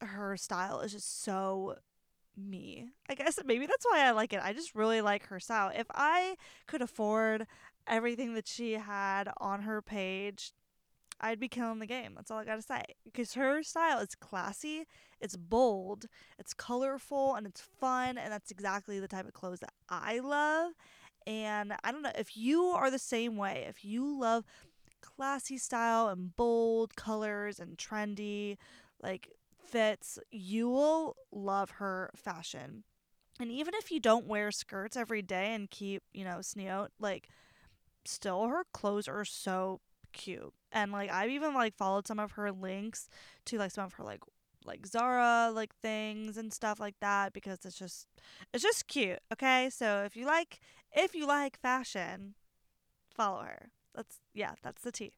her 0.00 0.36
style 0.36 0.80
is 0.80 0.92
just 0.92 1.22
so 1.22 1.76
me. 2.36 2.90
I 3.08 3.14
guess 3.14 3.38
maybe 3.44 3.66
that's 3.66 3.84
why 3.84 4.06
I 4.06 4.12
like 4.12 4.32
it. 4.32 4.40
I 4.42 4.52
just 4.52 4.74
really 4.74 5.00
like 5.00 5.26
her 5.26 5.40
style. 5.40 5.70
If 5.74 5.86
I 5.94 6.36
could 6.66 6.82
afford 6.82 7.46
everything 7.86 8.34
that 8.34 8.46
she 8.46 8.74
had 8.74 9.28
on 9.38 9.62
her 9.62 9.82
page, 9.82 10.52
I'd 11.22 11.38
be 11.38 11.48
killing 11.48 11.78
the 11.78 11.86
game. 11.86 12.14
That's 12.16 12.30
all 12.30 12.38
I 12.38 12.44
gotta 12.44 12.62
say. 12.62 12.82
Because 13.04 13.34
her 13.34 13.62
style 13.62 14.00
is 14.00 14.14
classy, 14.14 14.86
it's 15.20 15.36
bold, 15.36 16.06
it's 16.38 16.52
colorful, 16.52 17.34
and 17.34 17.46
it's 17.46 17.60
fun, 17.60 18.18
and 18.18 18.32
that's 18.32 18.50
exactly 18.50 18.98
the 18.98 19.08
type 19.08 19.26
of 19.26 19.32
clothes 19.32 19.60
that 19.60 19.72
I 19.88 20.18
love. 20.18 20.72
And 21.26 21.74
I 21.84 21.92
don't 21.92 22.02
know 22.02 22.10
if 22.18 22.36
you 22.36 22.64
are 22.64 22.90
the 22.90 22.98
same 22.98 23.36
way, 23.36 23.66
if 23.68 23.84
you 23.84 24.18
love 24.18 24.44
classy 25.00 25.58
style 25.58 26.08
and 26.08 26.34
bold 26.34 26.96
colors 26.96 27.60
and 27.60 27.76
trendy, 27.78 28.56
like 29.02 29.30
fits, 29.64 30.18
you 30.30 30.68
will 30.68 31.16
love 31.30 31.70
her 31.72 32.10
fashion. 32.16 32.84
And 33.40 33.50
even 33.50 33.74
if 33.74 33.90
you 33.90 34.00
don't 34.00 34.26
wear 34.26 34.50
skirts 34.50 34.96
every 34.96 35.22
day 35.22 35.54
and 35.54 35.70
keep, 35.70 36.02
you 36.12 36.24
know, 36.24 36.38
tzniut, 36.38 36.88
like 37.00 37.28
still 38.04 38.46
her 38.48 38.64
clothes 38.72 39.08
are 39.08 39.24
so 39.24 39.80
cute. 40.12 40.52
And 40.72 40.92
like 40.92 41.10
I've 41.10 41.30
even 41.30 41.54
like 41.54 41.74
followed 41.74 42.06
some 42.06 42.18
of 42.18 42.32
her 42.32 42.50
links 42.52 43.08
to 43.46 43.58
like 43.58 43.70
some 43.70 43.84
of 43.84 43.94
her 43.94 44.04
like 44.04 44.20
like 44.64 44.86
Zara 44.86 45.50
like 45.52 45.74
things 45.74 46.36
and 46.36 46.52
stuff 46.52 46.78
like 46.78 46.94
that 47.00 47.32
because 47.32 47.64
it's 47.64 47.78
just 47.78 48.06
it's 48.52 48.62
just 48.62 48.86
cute, 48.86 49.18
okay? 49.32 49.70
So 49.70 50.02
if 50.04 50.16
you 50.16 50.26
like 50.26 50.60
if 50.92 51.14
you 51.14 51.26
like 51.26 51.58
fashion, 51.58 52.34
follow 53.14 53.42
her. 53.42 53.70
That's 53.94 54.20
yeah, 54.34 54.52
that's 54.62 54.82
the 54.82 54.92
tea. 54.92 55.12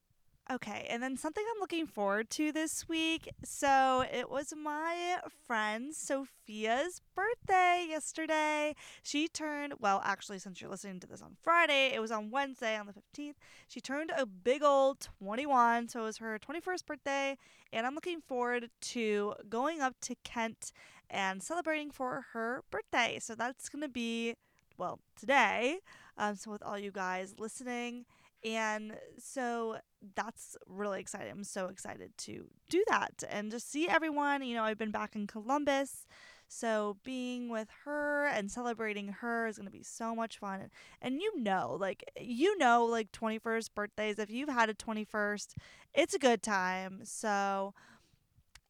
Okay, 0.51 0.85
and 0.91 1.01
then 1.01 1.17
something 1.17 1.43
I'm 1.55 1.59
looking 1.59 1.87
forward 1.87 2.29
to 2.31 2.51
this 2.51 2.87
week. 2.87 3.31
So 3.43 4.05
it 4.13 4.29
was 4.29 4.53
my 4.55 5.17
friend 5.47 5.91
Sophia's 5.91 7.01
birthday 7.15 7.87
yesterday. 7.89 8.75
She 9.01 9.27
turned, 9.27 9.73
well, 9.79 10.03
actually, 10.05 10.37
since 10.37 10.61
you're 10.61 10.69
listening 10.69 10.99
to 10.99 11.07
this 11.07 11.23
on 11.23 11.35
Friday, 11.41 11.91
it 11.95 11.99
was 11.99 12.11
on 12.11 12.29
Wednesday 12.29 12.77
on 12.77 12.85
the 12.85 12.93
15th. 12.93 13.33
She 13.67 13.81
turned 13.81 14.11
a 14.15 14.27
big 14.27 14.61
old 14.61 15.07
21, 15.17 15.89
so 15.89 16.01
it 16.01 16.03
was 16.03 16.17
her 16.17 16.37
21st 16.37 16.85
birthday, 16.85 17.37
and 17.73 17.87
I'm 17.87 17.95
looking 17.95 18.21
forward 18.21 18.69
to 18.81 19.33
going 19.49 19.81
up 19.81 19.95
to 20.01 20.15
Kent 20.23 20.71
and 21.09 21.41
celebrating 21.41 21.89
for 21.89 22.27
her 22.33 22.61
birthday. 22.69 23.17
So 23.19 23.33
that's 23.33 23.67
going 23.67 23.81
to 23.81 23.89
be, 23.89 24.35
well, 24.77 24.99
today. 25.19 25.79
Um, 26.19 26.35
so 26.35 26.51
with 26.51 26.61
all 26.61 26.77
you 26.77 26.91
guys 26.91 27.33
listening, 27.39 28.05
and 28.45 28.95
so 29.17 29.77
that's 30.15 30.55
really 30.67 30.99
exciting. 30.99 31.31
I'm 31.31 31.43
so 31.43 31.67
excited 31.67 32.17
to 32.19 32.45
do 32.69 32.83
that 32.89 33.23
and 33.29 33.51
just 33.51 33.71
see 33.71 33.87
everyone. 33.87 34.43
You 34.43 34.55
know, 34.55 34.63
I've 34.63 34.77
been 34.77 34.91
back 34.91 35.15
in 35.15 35.27
Columbus. 35.27 36.05
So 36.47 36.97
being 37.03 37.49
with 37.49 37.69
her 37.85 38.27
and 38.27 38.51
celebrating 38.51 39.07
her 39.07 39.47
is 39.47 39.57
going 39.57 39.65
to 39.65 39.71
be 39.71 39.83
so 39.83 40.15
much 40.15 40.37
fun. 40.37 40.69
And, 41.01 41.19
you 41.21 41.39
know, 41.39 41.75
like, 41.79 42.03
you 42.19 42.57
know, 42.57 42.85
like 42.85 43.11
21st 43.11 43.69
birthdays, 43.73 44.19
if 44.19 44.29
you've 44.29 44.49
had 44.49 44.69
a 44.69 44.73
21st, 44.73 45.55
it's 45.93 46.13
a 46.13 46.19
good 46.19 46.43
time. 46.43 47.01
So 47.03 47.73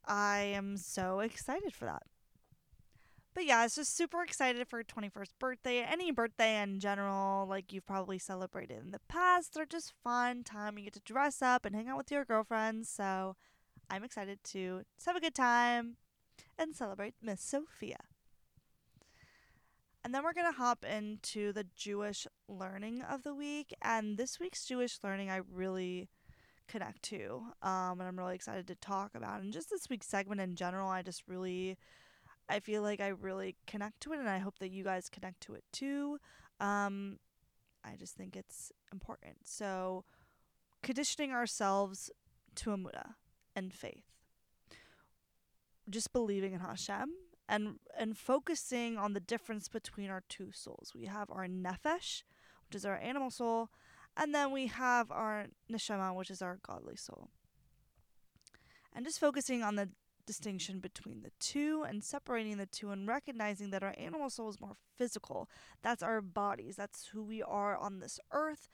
I 0.05 0.39
am 0.55 0.77
so 0.77 1.19
excited 1.19 1.73
for 1.73 1.85
that. 1.85 2.03
But 3.35 3.45
yeah, 3.45 3.65
it's 3.65 3.75
just 3.75 3.97
super 3.97 4.23
excited 4.23 4.65
for 4.65 4.81
21st 4.81 5.31
birthday. 5.39 5.79
Any 5.81 6.09
birthday 6.09 6.61
in 6.61 6.79
general, 6.79 7.45
like 7.45 7.73
you've 7.73 7.85
probably 7.85 8.17
celebrated 8.17 8.81
in 8.81 8.91
the 8.91 9.01
past, 9.09 9.53
they're 9.53 9.65
just 9.65 9.93
fun 10.01 10.45
time. 10.45 10.77
You 10.77 10.85
get 10.85 10.93
to 10.93 11.01
dress 11.01 11.41
up 11.41 11.65
and 11.65 11.75
hang 11.75 11.89
out 11.89 11.97
with 11.97 12.09
your 12.09 12.23
girlfriends. 12.23 12.87
So 12.87 13.35
I'm 13.89 14.05
excited 14.05 14.39
to 14.45 14.83
just 14.95 15.05
have 15.05 15.17
a 15.17 15.19
good 15.19 15.35
time 15.35 15.97
and 16.57 16.73
celebrate 16.73 17.15
Miss 17.21 17.41
Sophia. 17.41 17.99
And 20.05 20.15
then 20.15 20.23
we're 20.23 20.33
going 20.33 20.49
to 20.49 20.57
hop 20.57 20.85
into 20.85 21.51
the 21.51 21.65
Jewish 21.75 22.27
learning 22.47 23.01
of 23.01 23.23
the 23.23 23.35
week. 23.35 23.73
And 23.81 24.17
this 24.17 24.39
week's 24.39 24.63
Jewish 24.63 24.99
learning, 25.03 25.29
I 25.29 25.41
really 25.51 26.07
connect 26.69 27.01
to. 27.03 27.41
Um, 27.61 27.99
and 27.99 28.03
I'm 28.03 28.17
really 28.17 28.35
excited 28.35 28.65
to 28.67 28.75
talk 28.75 29.11
about. 29.13 29.41
And 29.41 29.51
just 29.51 29.69
this 29.69 29.89
week's 29.89 30.07
segment 30.07 30.39
in 30.39 30.55
general, 30.55 30.89
I 30.89 31.01
just 31.01 31.23
really 31.27 31.77
I 32.47 32.59
feel 32.59 32.81
like 32.81 32.99
I 32.99 33.07
really 33.07 33.55
connect 33.65 34.01
to 34.01 34.13
it, 34.13 34.19
and 34.19 34.29
I 34.29 34.39
hope 34.39 34.59
that 34.59 34.69
you 34.71 34.83
guys 34.83 35.09
connect 35.09 35.41
to 35.41 35.55
it 35.55 35.63
too. 35.71 36.19
Um, 36.59 37.17
I 37.83 37.95
just 37.97 38.15
think 38.15 38.35
it's 38.35 38.71
important. 38.91 39.37
So, 39.43 40.05
conditioning 40.83 41.31
ourselves 41.31 42.11
to 42.55 42.69
Amuna 42.69 43.15
and 43.55 43.73
faith, 43.73 44.05
just 45.89 46.13
believing 46.13 46.53
in 46.53 46.59
Hashem 46.59 47.13
and 47.47 47.79
and 47.97 48.17
focusing 48.17 48.97
on 48.97 49.13
the 49.13 49.19
difference 49.19 49.67
between 49.67 50.09
our 50.09 50.23
two 50.29 50.51
souls. 50.51 50.93
We 50.95 51.05
have 51.05 51.29
our 51.29 51.47
nefesh, 51.47 52.23
which 52.67 52.75
is 52.75 52.85
our 52.85 52.97
animal 52.97 53.31
soul, 53.31 53.69
and 54.17 54.33
then 54.33 54.51
we 54.51 54.67
have 54.67 55.11
our 55.11 55.47
neshama, 55.71 56.15
which 56.15 56.29
is 56.29 56.41
our 56.41 56.59
godly 56.65 56.95
soul. 56.95 57.29
And 58.93 59.05
just 59.05 59.19
focusing 59.19 59.61
on 59.61 59.75
the 59.75 59.89
distinction 60.25 60.79
between 60.79 61.21
the 61.21 61.31
two 61.39 61.85
and 61.87 62.03
separating 62.03 62.57
the 62.57 62.65
two 62.65 62.91
and 62.91 63.07
recognizing 63.07 63.69
that 63.71 63.83
our 63.83 63.93
animal 63.97 64.29
soul 64.29 64.49
is 64.49 64.59
more 64.59 64.75
physical. 64.97 65.49
That's 65.81 66.03
our 66.03 66.21
bodies, 66.21 66.75
that's 66.75 67.07
who 67.07 67.23
we 67.23 67.41
are 67.41 67.77
on 67.77 67.99
this 67.99 68.19
earth. 68.31 68.67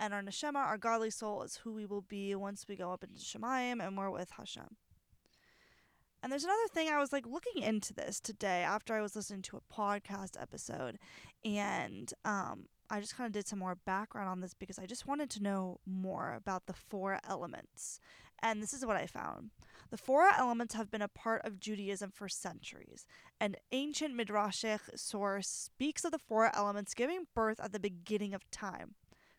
And 0.00 0.14
our 0.14 0.22
neshama, 0.22 0.56
our 0.56 0.78
godly 0.78 1.10
soul, 1.10 1.42
is 1.42 1.56
who 1.56 1.72
we 1.72 1.84
will 1.84 2.02
be 2.02 2.34
once 2.34 2.66
we 2.68 2.76
go 2.76 2.92
up 2.92 3.02
into 3.02 3.20
Shemayim 3.20 3.84
and 3.84 3.96
we're 3.96 4.10
with 4.10 4.30
Hashem. 4.30 4.76
And 6.22 6.32
there's 6.32 6.44
another 6.44 6.68
thing 6.72 6.88
I 6.88 6.98
was 6.98 7.12
like 7.12 7.26
looking 7.26 7.62
into 7.62 7.94
this 7.94 8.20
today 8.20 8.62
after 8.62 8.94
I 8.94 9.00
was 9.00 9.14
listening 9.14 9.42
to 9.42 9.56
a 9.56 9.74
podcast 9.74 10.40
episode, 10.40 10.98
and 11.44 12.12
um, 12.24 12.66
I 12.90 13.00
just 13.00 13.16
kind 13.16 13.26
of 13.26 13.32
did 13.32 13.46
some 13.46 13.60
more 13.60 13.76
background 13.76 14.28
on 14.28 14.40
this 14.40 14.54
because 14.54 14.78
I 14.78 14.86
just 14.86 15.06
wanted 15.06 15.30
to 15.30 15.42
know 15.42 15.78
more 15.86 16.34
about 16.34 16.66
the 16.66 16.72
four 16.72 17.20
elements. 17.28 18.00
And 18.42 18.62
this 18.62 18.72
is 18.72 18.84
what 18.84 18.96
I 18.96 19.06
found. 19.06 19.50
The 19.90 19.96
four 19.96 20.28
elements 20.28 20.74
have 20.74 20.90
been 20.90 21.02
a 21.02 21.08
part 21.08 21.44
of 21.44 21.60
Judaism 21.60 22.10
for 22.10 22.28
centuries. 22.28 23.06
An 23.40 23.56
ancient 23.72 24.14
Midrashic 24.14 24.80
source 24.96 25.48
speaks 25.48 26.04
of 26.04 26.12
the 26.12 26.18
four 26.18 26.54
elements 26.54 26.94
giving 26.94 27.26
birth 27.34 27.58
at 27.60 27.72
the 27.72 27.80
beginning 27.80 28.34
of 28.34 28.50
time. 28.50 28.94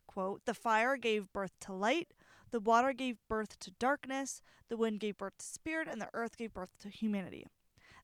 Quote, 0.07 0.45
the 0.45 0.55
fire 0.55 0.97
gave 0.97 1.31
birth 1.31 1.51
to 1.61 1.73
light, 1.73 2.13
the 2.51 2.59
water 2.59 2.93
gave 2.93 3.17
birth 3.27 3.59
to 3.59 3.71
darkness, 3.71 4.41
the 4.69 4.77
wind 4.77 4.99
gave 4.99 5.17
birth 5.17 5.37
to 5.37 5.45
spirit, 5.45 5.87
and 5.87 6.01
the 6.01 6.09
earth 6.13 6.35
gave 6.35 6.53
birth 6.53 6.77
to 6.79 6.89
humanity. 6.89 7.45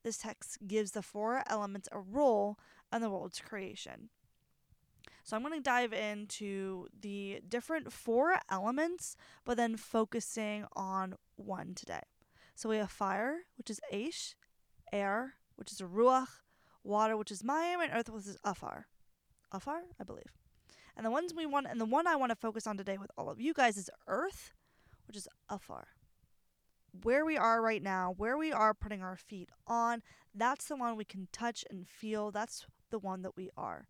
This 0.04 0.20
text 0.20 0.68
gives 0.68 0.92
the 0.92 1.02
four 1.02 1.42
elements 1.48 1.90
a 1.92 2.00
role 2.00 2.60
in 2.94 3.02
the 3.02 3.10
world's 3.10 3.40
creation. 3.40 4.10
So 5.24 5.36
I'm 5.36 5.42
going 5.42 5.56
to 5.56 5.60
dive 5.60 5.94
into 5.94 6.88
the 7.02 7.42
different 7.50 7.92
four 7.92 8.38
elements, 8.52 9.16
but 9.44 9.58
then 9.58 9.76
focusing 9.76 10.66
on 10.76 11.16
one 11.36 11.74
today. 11.74 12.04
So 12.56 12.70
we 12.70 12.78
have 12.78 12.90
fire, 12.90 13.40
which 13.58 13.70
is 13.70 13.82
Aish, 13.94 14.36
air, 14.92 15.34
which 15.58 15.74
is 15.74 15.82
Ruach, 15.82 16.28
water, 16.84 17.18
which 17.18 17.32
is 17.32 17.44
Mayim, 17.44 17.84
and 17.84 17.92
earth, 17.94 18.10
which 18.10 18.26
is 18.26 18.38
Afar. 18.46 18.88
Afar, 19.52 19.82
I 20.00 20.04
believe. 20.06 20.32
And 20.96 21.06
the 21.06 21.12
ones 21.12 21.34
we 21.34 21.46
want, 21.46 21.68
and 21.70 21.82
the 21.82 21.86
one 21.86 22.08
I 22.08 22.16
want 22.16 22.30
to 22.30 22.36
focus 22.36 22.66
on 22.66 22.78
today 22.78 22.98
with 22.98 23.12
all 23.18 23.30
of 23.30 23.42
you 23.42 23.54
guys 23.54 23.76
is 23.76 23.90
earth, 24.08 24.52
which 25.06 25.18
is 25.18 25.28
Afar. 25.50 25.88
Where 27.04 27.26
we 27.26 27.36
are 27.36 27.62
right 27.62 27.84
now, 27.84 28.14
where 28.16 28.38
we 28.38 28.54
are 28.54 28.74
putting 28.74 29.02
our 29.02 29.18
feet 29.18 29.50
on, 29.68 30.02
that's 30.34 30.68
the 30.68 30.78
one 30.78 30.96
we 30.96 31.04
can 31.04 31.28
touch 31.34 31.66
and 31.70 31.86
feel. 31.86 32.32
That's 32.32 32.66
the 32.90 33.00
one 33.00 33.22
that 33.24 33.36
we 33.36 33.50
are. 33.58 33.88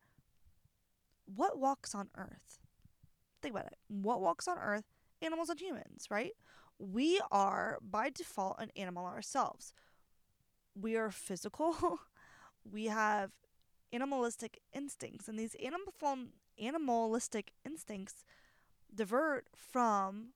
What 1.27 1.59
walks 1.59 1.93
on 1.93 2.09
earth? 2.17 2.59
Think 3.43 3.53
about 3.53 3.67
it. 3.67 3.77
What 3.87 4.21
walks 4.21 4.47
on 4.47 4.57
earth? 4.57 4.85
Animals 5.21 5.49
and 5.49 5.59
humans, 5.59 6.07
right? 6.09 6.31
We 6.79 7.21
are, 7.31 7.79
by 7.81 8.09
default, 8.09 8.59
an 8.59 8.71
animal 8.75 9.05
ourselves. 9.05 9.73
We 10.79 10.95
are 10.95 11.11
physical. 11.11 11.99
we 12.69 12.85
have 12.85 13.31
animalistic 13.93 14.59
instincts, 14.73 15.27
and 15.27 15.39
these 15.39 15.55
animal 15.55 15.93
animalistic 16.59 17.51
instincts 17.65 18.23
divert 18.93 19.47
from 19.55 20.29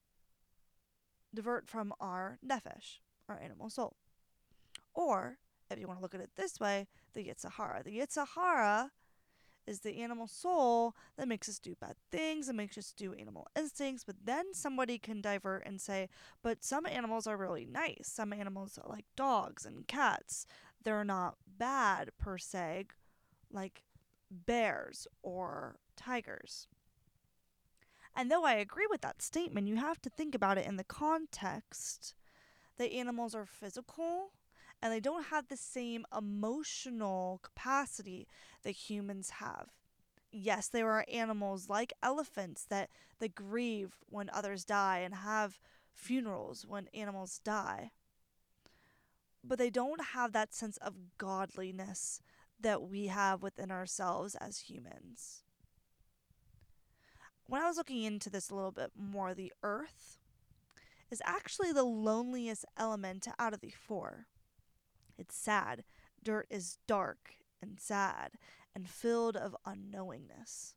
divert 1.34 1.68
from 1.68 1.92
our 2.00 2.38
nefesh, 2.46 2.98
our 3.28 3.38
animal 3.38 3.70
soul. 3.70 3.96
Or, 4.94 5.38
if 5.70 5.78
you 5.78 5.86
want 5.86 5.98
to 5.98 6.02
look 6.02 6.14
at 6.14 6.20
it 6.20 6.30
this 6.36 6.58
way, 6.58 6.88
the 7.14 7.24
Yetzer 7.24 7.52
Hara. 7.52 7.82
The 7.84 7.98
Yetzer 7.98 8.26
Hara 8.34 8.90
is 9.70 9.80
the 9.80 10.02
animal 10.02 10.26
soul 10.26 10.96
that 11.16 11.28
makes 11.28 11.48
us 11.48 11.60
do 11.60 11.76
bad 11.80 11.94
things 12.10 12.48
and 12.48 12.56
makes 12.56 12.76
us 12.76 12.92
do 12.92 13.14
animal 13.14 13.46
instincts. 13.56 14.02
But 14.04 14.16
then 14.24 14.52
somebody 14.52 14.98
can 14.98 15.20
divert 15.20 15.62
and 15.64 15.80
say, 15.80 16.08
but 16.42 16.64
some 16.64 16.86
animals 16.86 17.28
are 17.28 17.36
really 17.36 17.64
nice. 17.64 18.10
Some 18.12 18.32
animals, 18.32 18.78
like 18.84 19.04
dogs 19.14 19.64
and 19.64 19.86
cats, 19.86 20.44
they're 20.82 21.04
not 21.04 21.36
bad 21.46 22.10
per 22.18 22.36
se, 22.36 22.86
like 23.52 23.84
bears 24.30 25.06
or 25.22 25.76
tigers. 25.96 26.66
And 28.16 28.28
though 28.28 28.44
I 28.44 28.54
agree 28.54 28.88
with 28.90 29.02
that 29.02 29.22
statement, 29.22 29.68
you 29.68 29.76
have 29.76 30.02
to 30.02 30.10
think 30.10 30.34
about 30.34 30.58
it 30.58 30.66
in 30.66 30.76
the 30.76 30.84
context 30.84 32.14
that 32.76 32.92
animals 32.92 33.36
are 33.36 33.46
physical 33.46 34.32
and 34.82 34.92
they 34.92 35.00
don't 35.00 35.26
have 35.26 35.48
the 35.48 35.56
same 35.56 36.06
emotional 36.16 37.40
capacity 37.42 38.26
that 38.62 38.70
humans 38.70 39.30
have. 39.30 39.68
Yes, 40.32 40.68
there 40.68 40.90
are 40.90 41.04
animals 41.12 41.68
like 41.68 41.92
elephants 42.02 42.64
that, 42.70 42.88
that 43.18 43.34
grieve 43.34 43.96
when 44.08 44.30
others 44.32 44.64
die 44.64 44.98
and 44.98 45.16
have 45.16 45.58
funerals 45.92 46.64
when 46.66 46.88
animals 46.94 47.40
die. 47.42 47.90
But 49.42 49.58
they 49.58 49.70
don't 49.70 50.04
have 50.12 50.32
that 50.32 50.54
sense 50.54 50.76
of 50.78 51.18
godliness 51.18 52.20
that 52.60 52.82
we 52.82 53.06
have 53.06 53.42
within 53.42 53.70
ourselves 53.70 54.34
as 54.36 54.60
humans. 54.60 55.42
When 57.46 57.62
I 57.62 57.66
was 57.66 57.76
looking 57.76 58.02
into 58.02 58.30
this 58.30 58.50
a 58.50 58.54
little 58.54 58.70
bit 58.70 58.92
more, 58.96 59.34
the 59.34 59.52
earth 59.62 60.18
is 61.10 61.22
actually 61.24 61.72
the 61.72 61.82
loneliest 61.82 62.64
element 62.76 63.26
out 63.38 63.52
of 63.52 63.60
the 63.60 63.70
four. 63.70 64.26
It's 65.20 65.36
sad. 65.36 65.84
Dirt 66.22 66.46
is 66.50 66.78
dark 66.86 67.34
and 67.62 67.78
sad 67.78 68.32
and 68.74 68.88
filled 68.88 69.36
of 69.36 69.56
unknowingness. 69.66 70.74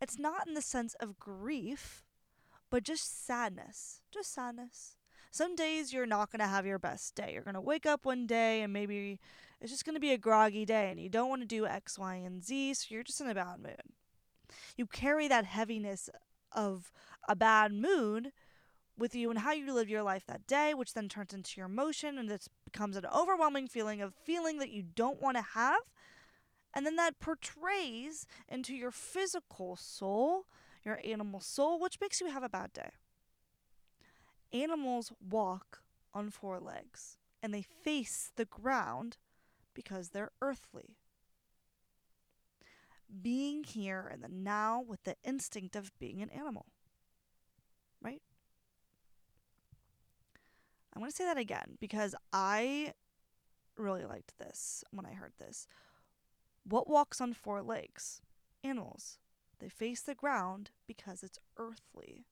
It's 0.00 0.18
not 0.18 0.46
in 0.46 0.54
the 0.54 0.62
sense 0.62 0.94
of 1.00 1.18
grief, 1.18 2.04
but 2.70 2.82
just 2.82 3.26
sadness. 3.26 4.02
Just 4.12 4.32
sadness. 4.32 4.96
Some 5.30 5.56
days 5.56 5.92
you're 5.92 6.06
not 6.06 6.30
going 6.30 6.40
to 6.40 6.46
have 6.46 6.66
your 6.66 6.78
best 6.78 7.14
day. 7.14 7.30
You're 7.32 7.42
going 7.42 7.54
to 7.54 7.60
wake 7.60 7.86
up 7.86 8.04
one 8.04 8.26
day 8.26 8.62
and 8.62 8.72
maybe 8.72 9.18
it's 9.60 9.72
just 9.72 9.84
going 9.84 9.96
to 9.96 10.00
be 10.00 10.12
a 10.12 10.18
groggy 10.18 10.64
day 10.64 10.90
and 10.90 11.00
you 11.00 11.08
don't 11.08 11.28
want 11.28 11.42
to 11.42 11.48
do 11.48 11.66
X, 11.66 11.98
Y, 11.98 12.14
and 12.16 12.44
Z, 12.44 12.74
so 12.74 12.86
you're 12.90 13.02
just 13.02 13.20
in 13.20 13.28
a 13.28 13.34
bad 13.34 13.58
mood. 13.60 13.82
You 14.76 14.86
carry 14.86 15.26
that 15.28 15.44
heaviness 15.44 16.10
of 16.52 16.92
a 17.28 17.34
bad 17.34 17.72
mood 17.72 18.32
with 18.96 19.14
you 19.14 19.30
and 19.30 19.40
how 19.40 19.52
you 19.52 19.72
live 19.72 19.88
your 19.88 20.02
life 20.02 20.24
that 20.26 20.46
day, 20.46 20.74
which 20.74 20.94
then 20.94 21.08
turns 21.08 21.32
into 21.32 21.54
your 21.56 21.66
emotion 21.66 22.18
and 22.18 22.30
it 22.30 22.46
becomes 22.74 22.96
an 22.96 23.06
overwhelming 23.14 23.68
feeling 23.68 24.02
of 24.02 24.12
feeling 24.12 24.58
that 24.58 24.72
you 24.72 24.82
don't 24.82 25.22
want 25.22 25.36
to 25.36 25.44
have. 25.54 25.80
And 26.74 26.84
then 26.84 26.96
that 26.96 27.20
portrays 27.20 28.26
into 28.48 28.74
your 28.74 28.90
physical 28.90 29.76
soul, 29.76 30.46
your 30.84 31.00
animal 31.04 31.38
soul, 31.38 31.78
which 31.78 32.00
makes 32.00 32.20
you 32.20 32.26
have 32.26 32.42
a 32.42 32.48
bad 32.48 32.72
day. 32.72 32.90
Animals 34.52 35.12
walk 35.30 35.82
on 36.12 36.30
four 36.30 36.58
legs 36.58 37.16
and 37.40 37.54
they 37.54 37.62
face 37.62 38.32
the 38.34 38.44
ground 38.44 39.18
because 39.72 40.08
they're 40.08 40.32
earthly. 40.42 40.96
Being 43.22 43.62
here 43.62 44.10
in 44.12 44.20
the 44.20 44.28
now 44.28 44.82
with 44.84 45.04
the 45.04 45.14
instinct 45.22 45.76
of 45.76 45.96
being 46.00 46.22
an 46.22 46.30
animal. 46.30 46.66
Right? 48.02 48.22
I'm 50.94 51.00
going 51.00 51.10
to 51.10 51.16
say 51.16 51.24
that 51.24 51.38
again 51.38 51.76
because 51.80 52.14
I 52.32 52.92
really 53.76 54.04
liked 54.04 54.38
this 54.38 54.84
when 54.90 55.06
I 55.06 55.12
heard 55.12 55.32
this. 55.38 55.66
What 56.64 56.88
walks 56.88 57.20
on 57.20 57.32
four 57.32 57.62
legs? 57.62 58.20
Animals. 58.62 59.18
They 59.58 59.68
face 59.68 60.00
the 60.02 60.14
ground 60.14 60.70
because 60.86 61.22
it's 61.22 61.38
earthly. 61.56 62.26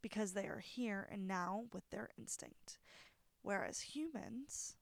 Because 0.00 0.32
they 0.32 0.46
are 0.46 0.62
here 0.64 1.08
and 1.10 1.26
now 1.26 1.64
with 1.72 1.88
their 1.90 2.10
instinct. 2.16 2.78
Whereas 3.42 3.80
humans, 3.80 4.76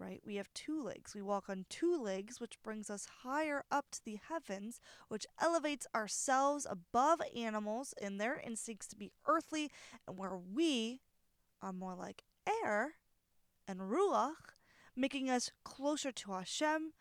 right? 0.00 0.22
We 0.24 0.36
have 0.36 0.52
two 0.54 0.82
legs. 0.82 1.14
We 1.14 1.20
walk 1.20 1.50
on 1.50 1.66
two 1.68 2.02
legs, 2.02 2.40
which 2.40 2.60
brings 2.62 2.88
us 2.88 3.06
higher 3.22 3.64
up 3.70 3.90
to 3.92 4.04
the 4.04 4.18
heavens, 4.28 4.80
which 5.08 5.26
elevates 5.40 5.86
ourselves 5.94 6.66
above 6.68 7.20
animals 7.36 7.94
in 8.00 8.16
their 8.16 8.40
instincts 8.40 8.88
to 8.88 8.96
be 8.96 9.12
earthly, 9.26 9.70
and 10.08 10.16
where 10.16 10.36
we 10.36 11.02
are 11.60 11.72
more 11.72 11.94
like 11.94 12.24
air 12.64 12.94
and 13.68 13.80
ruach, 13.80 14.56
making 14.96 15.28
us 15.28 15.50
closer 15.64 16.10
to 16.10 16.32
Hashem, 16.32 16.92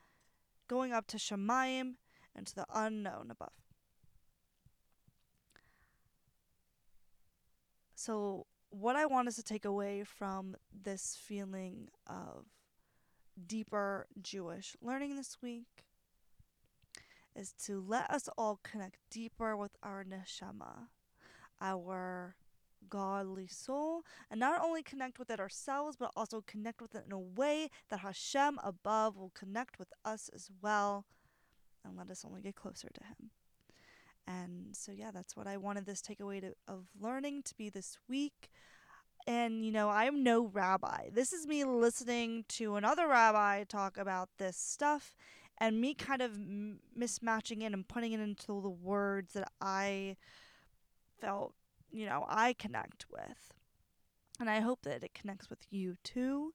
going 0.68 0.92
up 0.92 1.08
to 1.08 1.18
Shemayim 1.18 1.94
and 2.36 2.46
to 2.48 2.54
the 2.56 2.66
unknown 2.74 3.32
above. 3.32 3.54
So, 7.96 8.46
what 8.72 8.96
I 8.96 9.06
want 9.06 9.28
us 9.28 9.36
to 9.36 9.44
take 9.44 9.66
away 9.66 10.04
from 10.04 10.56
this 10.72 11.18
feeling 11.20 11.90
of 12.08 12.46
deeper 13.48 14.08
Jewish 14.22 14.76
learning 14.82 15.16
this 15.16 15.38
week 15.42 15.86
is 17.36 17.54
to 17.66 17.84
let 17.86 18.10
us 18.10 18.28
all 18.38 18.60
connect 18.64 18.98
deeper 19.10 19.56
with 19.56 19.72
our 19.82 20.04
neshama, 20.04 20.88
our 21.62 22.36
godly 22.90 23.48
soul, 23.48 24.04
and 24.30 24.40
not 24.40 24.62
only 24.64 24.82
connect 24.84 25.20
with 25.20 25.30
it 25.30 25.40
ourselves, 25.40 25.96
but 25.98 26.12
also 26.16 26.44
connect 26.46 26.82
with 26.82 26.96
it 26.96 27.04
in 27.06 27.12
a 27.12 27.20
way 27.20 27.70
that 27.90 28.00
Hashem 28.00 28.60
above 28.64 29.18
will 29.18 29.32
connect 29.34 29.80
with 29.80 29.90
us 30.06 30.30
as 30.34 30.50
well 30.62 31.06
and 31.86 31.98
let 31.98 32.10
us 32.10 32.26
only 32.26 32.42
get 32.42 32.56
closer 32.56 32.90
to 32.94 33.04
Him. 33.04 33.32
And 34.28 34.76
so, 34.76 34.92
yeah, 34.92 35.12
that's 35.12 35.36
what 35.36 35.48
I 35.48 35.58
wanted 35.58 35.86
this 35.86 36.02
takeaway 36.02 36.42
to, 36.42 36.54
of 36.68 36.86
learning 37.00 37.44
to 37.44 37.56
be 37.56 37.70
this 37.70 37.98
week. 38.08 38.50
And, 39.28 39.64
you 39.64 39.72
know, 39.72 39.90
I'm 39.90 40.24
no 40.24 40.46
rabbi. 40.46 41.10
This 41.14 41.34
is 41.34 41.46
me 41.46 41.64
listening 41.64 42.46
to 42.50 42.76
another 42.76 43.08
rabbi 43.08 43.64
talk 43.64 43.98
about 43.98 44.30
this 44.38 44.58
stuff 44.58 45.16
and 45.60 45.80
me 45.80 45.94
kind 45.94 46.22
of 46.22 46.32
mismatching 46.98 47.62
it 47.62 47.74
and 47.74 47.88
putting 47.88 48.14
it 48.14 48.20
into 48.20 48.62
the 48.62 48.70
words 48.70 49.34
that 49.34 49.52
I 49.62 50.16
felt, 51.20 51.54
you 51.92 52.06
know, 52.06 52.26
I 52.28 52.54
connect 52.54 53.06
with. 53.12 53.54
And 54.40 54.50
I 54.50 54.62
hope 54.62 54.84
that 54.84 55.04
it 55.04 55.14
connects 55.14 55.50
with 55.50 55.60
you 55.70 55.98
too. 56.04 56.54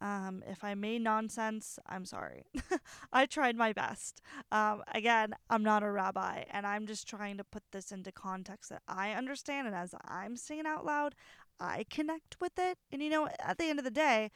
Um, 0.00 0.42
if 0.46 0.62
I 0.62 0.74
made 0.74 1.02
nonsense, 1.02 1.78
I'm 1.86 2.04
sorry. 2.04 2.44
I 3.12 3.26
tried 3.26 3.56
my 3.56 3.72
best. 3.72 4.20
Um, 4.52 4.82
again, 4.92 5.34
I'm 5.48 5.62
not 5.62 5.82
a 5.82 5.90
rabbi, 5.90 6.44
and 6.50 6.66
I'm 6.66 6.86
just 6.86 7.08
trying 7.08 7.38
to 7.38 7.44
put 7.44 7.62
this 7.72 7.90
into 7.90 8.12
context 8.12 8.70
that 8.70 8.82
I 8.86 9.12
understand. 9.12 9.66
And 9.66 9.74
as 9.74 9.94
I'm 10.06 10.36
saying 10.36 10.66
out 10.66 10.84
loud, 10.84 11.14
I 11.60 11.84
connect 11.90 12.40
with 12.40 12.58
it. 12.58 12.78
And 12.92 13.02
you 13.02 13.10
know, 13.10 13.28
at 13.40 13.58
the 13.58 13.64
end 13.64 13.78
of 13.78 13.84
the 13.84 13.90
day, 13.90 14.30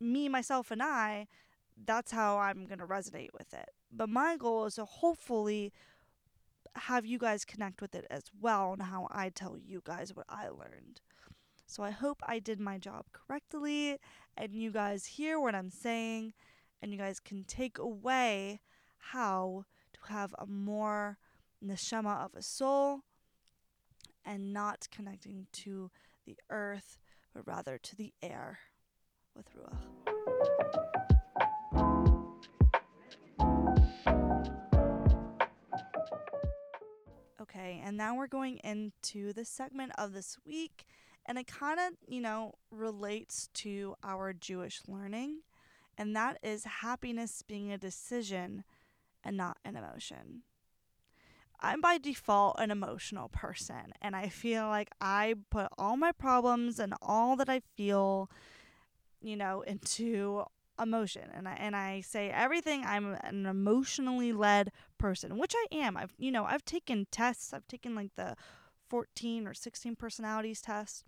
me, 0.00 0.28
myself, 0.28 0.70
and 0.70 0.82
I, 0.82 1.26
that's 1.84 2.12
how 2.12 2.38
I'm 2.38 2.66
going 2.66 2.78
to 2.78 2.86
resonate 2.86 3.32
with 3.32 3.52
it. 3.52 3.70
But 3.92 4.08
my 4.08 4.36
goal 4.36 4.66
is 4.66 4.74
to 4.74 4.84
hopefully 4.84 5.72
have 6.76 7.04
you 7.04 7.18
guys 7.18 7.44
connect 7.44 7.80
with 7.80 7.94
it 7.94 8.06
as 8.10 8.24
well 8.40 8.72
and 8.72 8.82
how 8.82 9.08
I 9.10 9.30
tell 9.30 9.56
you 9.58 9.82
guys 9.84 10.14
what 10.14 10.26
I 10.28 10.48
learned. 10.48 11.00
So 11.66 11.82
I 11.82 11.90
hope 11.90 12.20
I 12.26 12.38
did 12.38 12.60
my 12.60 12.78
job 12.78 13.06
correctly 13.12 13.98
and 14.36 14.54
you 14.54 14.70
guys 14.70 15.06
hear 15.06 15.38
what 15.38 15.54
I'm 15.54 15.70
saying 15.70 16.32
and 16.82 16.92
you 16.92 16.98
guys 16.98 17.20
can 17.20 17.44
take 17.44 17.78
away 17.78 18.60
how 18.98 19.64
to 19.92 20.12
have 20.12 20.34
a 20.38 20.46
more 20.46 21.18
neshama 21.64 22.24
of 22.24 22.34
a 22.34 22.42
soul 22.42 23.00
and 24.24 24.52
not 24.52 24.88
connecting 24.90 25.46
to 25.52 25.90
the 26.26 26.36
earth, 26.50 26.98
but 27.34 27.46
rather 27.46 27.78
to 27.78 27.96
the 27.96 28.12
air 28.22 28.58
with 29.34 29.46
Ruach. 29.54 29.78
Okay, 37.40 37.80
and 37.84 37.96
now 37.96 38.14
we're 38.14 38.26
going 38.26 38.58
into 38.58 39.32
the 39.32 39.44
segment 39.44 39.92
of 39.98 40.12
this 40.12 40.36
week, 40.46 40.84
and 41.26 41.38
it 41.38 41.46
kind 41.46 41.80
of, 41.80 41.94
you 42.06 42.20
know, 42.20 42.54
relates 42.70 43.48
to 43.54 43.96
our 44.04 44.32
Jewish 44.32 44.82
learning, 44.86 45.40
and 45.98 46.14
that 46.14 46.38
is 46.42 46.64
happiness 46.64 47.42
being 47.46 47.72
a 47.72 47.78
decision 47.78 48.64
and 49.24 49.36
not 49.36 49.58
an 49.64 49.76
emotion. 49.76 50.42
I'm 51.62 51.80
by 51.80 51.98
default 51.98 52.56
an 52.58 52.70
emotional 52.70 53.28
person, 53.28 53.92
and 54.00 54.16
I 54.16 54.28
feel 54.28 54.68
like 54.68 54.90
I 55.00 55.34
put 55.50 55.68
all 55.78 55.96
my 55.96 56.12
problems 56.12 56.78
and 56.78 56.94
all 57.02 57.36
that 57.36 57.48
I 57.48 57.60
feel, 57.76 58.30
you 59.20 59.36
know, 59.36 59.62
into 59.62 60.44
emotion. 60.80 61.28
And 61.32 61.46
I 61.46 61.52
and 61.52 61.76
I 61.76 62.00
say 62.00 62.30
everything. 62.30 62.84
I'm 62.84 63.16
an 63.22 63.46
emotionally 63.46 64.32
led 64.32 64.72
person, 64.98 65.38
which 65.38 65.54
I 65.54 65.76
am. 65.76 65.96
I've 65.96 66.14
you 66.18 66.30
know 66.30 66.44
I've 66.44 66.64
taken 66.64 67.06
tests. 67.10 67.52
I've 67.52 67.68
taken 67.68 67.94
like 67.94 68.10
the 68.16 68.36
14 68.88 69.46
or 69.46 69.54
16 69.54 69.96
personalities 69.96 70.60
test. 70.60 71.04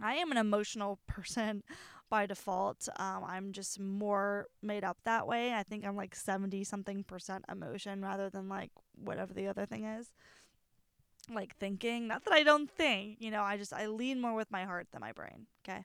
I 0.00 0.14
am 0.14 0.30
an 0.30 0.38
emotional 0.38 0.98
person 1.06 1.62
by 2.08 2.26
default. 2.26 2.88
Um, 2.98 3.24
I'm 3.26 3.52
just 3.52 3.78
more 3.80 4.46
made 4.62 4.84
up 4.84 4.98
that 5.04 5.26
way. 5.26 5.54
I 5.54 5.62
think 5.62 5.86
I'm 5.86 5.96
like 5.96 6.14
70 6.14 6.64
something 6.64 7.04
percent 7.04 7.44
emotion 7.50 8.02
rather 8.02 8.30
than 8.30 8.48
like 8.48 8.70
whatever 8.96 9.32
the 9.32 9.48
other 9.48 9.66
thing 9.66 9.84
is. 9.84 10.12
Like 11.32 11.56
thinking. 11.56 12.08
Not 12.08 12.24
that 12.24 12.32
I 12.32 12.42
don't 12.42 12.70
think, 12.70 13.16
you 13.20 13.30
know, 13.30 13.42
I 13.42 13.56
just, 13.56 13.72
I 13.72 13.86
lean 13.86 14.20
more 14.20 14.34
with 14.34 14.50
my 14.50 14.64
heart 14.64 14.88
than 14.92 15.00
my 15.00 15.12
brain. 15.12 15.46
Okay. 15.64 15.84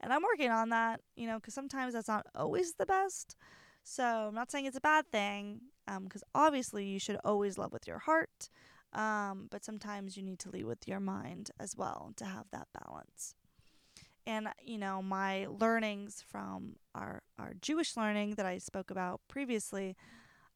And 0.00 0.12
I'm 0.12 0.22
working 0.22 0.50
on 0.50 0.70
that, 0.70 1.00
you 1.14 1.26
know, 1.26 1.36
because 1.36 1.54
sometimes 1.54 1.94
that's 1.94 2.08
not 2.08 2.26
always 2.34 2.74
the 2.74 2.86
best. 2.86 3.36
So 3.84 4.04
I'm 4.04 4.34
not 4.34 4.50
saying 4.50 4.66
it's 4.66 4.76
a 4.76 4.80
bad 4.80 5.06
thing, 5.10 5.60
because 5.86 6.22
um, 6.22 6.42
obviously 6.46 6.86
you 6.86 6.98
should 6.98 7.18
always 7.24 7.58
love 7.58 7.72
with 7.72 7.86
your 7.86 7.98
heart. 7.98 8.48
Um, 8.92 9.48
but 9.50 9.64
sometimes 9.64 10.16
you 10.16 10.22
need 10.22 10.38
to 10.40 10.50
lead 10.50 10.66
with 10.66 10.86
your 10.86 11.00
mind 11.00 11.50
as 11.58 11.76
well 11.76 12.12
to 12.16 12.24
have 12.24 12.46
that 12.52 12.68
balance 12.78 13.34
and 14.26 14.48
you 14.62 14.78
know 14.78 15.02
my 15.02 15.46
learnings 15.46 16.24
from 16.26 16.76
our 16.94 17.22
our 17.38 17.54
Jewish 17.60 17.96
learning 17.96 18.34
that 18.36 18.46
I 18.46 18.58
spoke 18.58 18.90
about 18.90 19.20
previously 19.28 19.96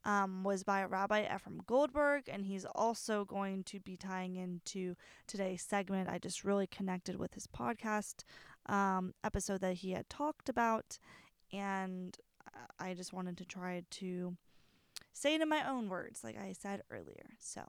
um, 0.05 0.45
was 0.45 0.63
by 0.63 0.85
Rabbi 0.85 1.25
Efrem 1.27 1.67
Goldberg, 1.67 2.29
and 2.29 2.47
he's 2.47 2.65
also 2.65 3.25
going 3.25 3.65
to 3.65 3.81
be 3.81 3.97
tying 3.97 4.37
into 4.37 4.95
today's 5.27 5.63
segment. 5.63 6.09
I 6.09 6.19
just 6.19 6.45
really 6.45 6.69
connected 6.69 7.17
with 7.17 7.35
his 7.35 7.49
podcast 7.49 8.23
um, 8.67 9.15
episode 9.25 9.61
that 9.63 9.75
he 9.75 9.93
had 9.93 10.09
talked 10.09 10.49
about, 10.49 10.99
and 11.53 12.17
I 12.79 12.95
just 12.95 13.13
wanted 13.13 13.37
to 13.39 13.45
try 13.45 13.83
to 13.91 14.37
say 15.13 15.35
it 15.35 15.41
in 15.41 15.49
my 15.49 15.69
own 15.69 15.89
words, 15.89 16.23
like 16.23 16.39
I 16.39 16.53
said 16.53 16.83
earlier. 16.91 17.37
So, 17.39 17.63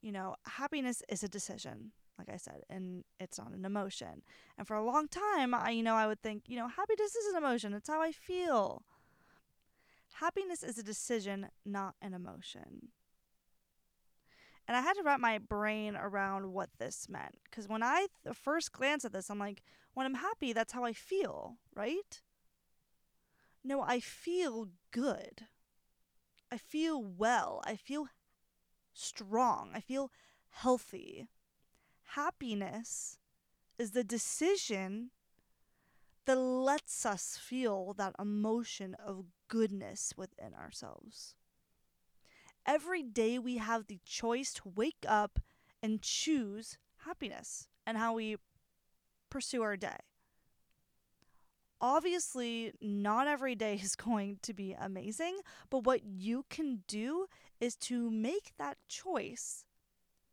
you 0.00 0.12
know, 0.12 0.36
happiness 0.46 1.02
is 1.08 1.22
a 1.22 1.28
decision 1.28 1.92
like 2.18 2.28
I 2.30 2.36
said, 2.36 2.62
and 2.70 3.04
it's 3.20 3.38
not 3.38 3.52
an 3.52 3.64
emotion. 3.64 4.22
And 4.56 4.66
for 4.66 4.76
a 4.76 4.84
long 4.84 5.08
time, 5.08 5.54
I 5.54 5.70
you 5.70 5.82
know, 5.82 5.94
I 5.94 6.06
would 6.06 6.22
think, 6.22 6.44
you 6.46 6.56
know, 6.56 6.68
happiness 6.68 7.14
is 7.14 7.26
an 7.32 7.36
emotion. 7.36 7.74
It's 7.74 7.88
how 7.88 8.00
I 8.00 8.12
feel. 8.12 8.82
Happiness 10.14 10.62
is 10.62 10.78
a 10.78 10.82
decision, 10.82 11.48
not 11.64 11.94
an 12.00 12.14
emotion. 12.14 12.88
And 14.66 14.76
I 14.76 14.80
had 14.80 14.94
to 14.94 15.02
wrap 15.02 15.20
my 15.20 15.38
brain 15.38 15.94
around 15.94 16.52
what 16.52 16.70
this 16.78 17.08
meant 17.08 17.36
cuz 17.52 17.68
when 17.68 17.82
I 17.82 18.08
the 18.24 18.34
first 18.34 18.72
glance 18.72 19.04
at 19.04 19.12
this, 19.12 19.30
I'm 19.30 19.38
like, 19.38 19.62
when 19.94 20.06
I'm 20.06 20.14
happy, 20.14 20.52
that's 20.52 20.72
how 20.72 20.84
I 20.84 20.92
feel, 20.92 21.58
right? 21.74 22.22
No, 23.62 23.82
I 23.82 24.00
feel 24.00 24.68
good. 24.90 25.46
I 26.50 26.56
feel 26.58 27.02
well. 27.02 27.60
I 27.64 27.76
feel 27.76 28.08
strong. 28.94 29.70
I 29.74 29.80
feel 29.80 30.10
healthy 30.48 31.28
happiness 32.14 33.18
is 33.78 33.90
the 33.92 34.04
decision 34.04 35.10
that 36.26 36.36
lets 36.36 37.06
us 37.06 37.38
feel 37.40 37.94
that 37.94 38.14
emotion 38.18 38.96
of 39.04 39.26
goodness 39.48 40.12
within 40.16 40.54
ourselves. 40.54 41.34
Every 42.66 43.02
day 43.02 43.38
we 43.38 43.58
have 43.58 43.86
the 43.86 44.00
choice 44.04 44.52
to 44.54 44.72
wake 44.74 45.04
up 45.06 45.38
and 45.82 46.02
choose 46.02 46.78
happiness 47.04 47.68
and 47.86 47.96
how 47.96 48.14
we 48.14 48.36
pursue 49.30 49.62
our 49.62 49.76
day. 49.76 49.98
Obviously, 51.80 52.72
not 52.80 53.28
every 53.28 53.54
day 53.54 53.74
is 53.74 53.94
going 53.96 54.38
to 54.42 54.52
be 54.52 54.72
amazing, 54.72 55.38
but 55.70 55.84
what 55.84 56.04
you 56.04 56.44
can 56.50 56.82
do 56.88 57.26
is 57.60 57.76
to 57.76 58.10
make 58.10 58.52
that 58.58 58.78
choice 58.88 59.64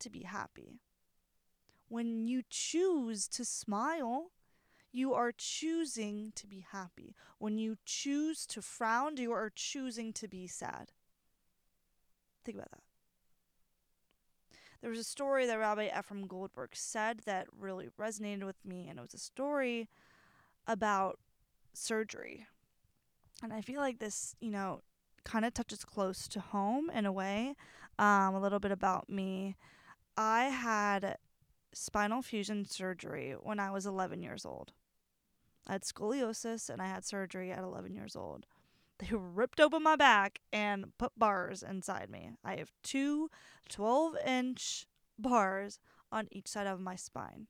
to 0.00 0.10
be 0.10 0.22
happy. 0.22 0.80
When 1.94 2.26
you 2.26 2.42
choose 2.50 3.28
to 3.28 3.44
smile, 3.44 4.32
you 4.90 5.14
are 5.14 5.30
choosing 5.30 6.32
to 6.34 6.44
be 6.44 6.66
happy. 6.72 7.14
When 7.38 7.56
you 7.56 7.76
choose 7.84 8.46
to 8.46 8.62
frown, 8.62 9.16
you 9.16 9.30
are 9.30 9.52
choosing 9.54 10.12
to 10.14 10.26
be 10.26 10.48
sad. 10.48 10.90
Think 12.44 12.56
about 12.56 12.72
that. 12.72 12.82
There 14.80 14.90
was 14.90 14.98
a 14.98 15.04
story 15.04 15.46
that 15.46 15.56
Rabbi 15.56 15.88
Efrem 15.88 16.26
Goldberg 16.26 16.70
said 16.72 17.20
that 17.26 17.46
really 17.56 17.90
resonated 17.96 18.42
with 18.42 18.64
me, 18.64 18.88
and 18.88 18.98
it 18.98 19.02
was 19.02 19.14
a 19.14 19.18
story 19.18 19.88
about 20.66 21.20
surgery. 21.74 22.48
And 23.40 23.52
I 23.52 23.60
feel 23.60 23.78
like 23.78 24.00
this, 24.00 24.34
you 24.40 24.50
know, 24.50 24.82
kind 25.22 25.44
of 25.44 25.54
touches 25.54 25.84
close 25.84 26.26
to 26.26 26.40
home 26.40 26.90
in 26.90 27.06
a 27.06 27.12
way. 27.12 27.54
Um, 28.00 28.34
a 28.34 28.40
little 28.40 28.58
bit 28.58 28.72
about 28.72 29.08
me. 29.08 29.54
I 30.16 30.46
had 30.46 31.18
spinal 31.74 32.22
fusion 32.22 32.64
surgery 32.64 33.34
when 33.40 33.60
I 33.60 33.70
was 33.70 33.86
11 33.86 34.22
years 34.22 34.44
old. 34.44 34.72
I 35.66 35.72
had 35.72 35.82
scoliosis 35.82 36.68
and 36.68 36.80
I 36.80 36.86
had 36.86 37.04
surgery 37.04 37.50
at 37.50 37.62
11 37.62 37.94
years 37.94 38.16
old. 38.16 38.46
They 38.98 39.08
ripped 39.10 39.58
open 39.58 39.82
my 39.82 39.96
back 39.96 40.38
and 40.52 40.96
put 40.98 41.18
bars 41.18 41.64
inside 41.64 42.08
me. 42.08 42.30
I 42.44 42.54
have 42.58 42.70
two 42.84 43.28
12 43.68 44.16
inch 44.24 44.86
bars 45.18 45.80
on 46.12 46.28
each 46.30 46.46
side 46.46 46.68
of 46.68 46.80
my 46.80 46.94
spine. 46.94 47.48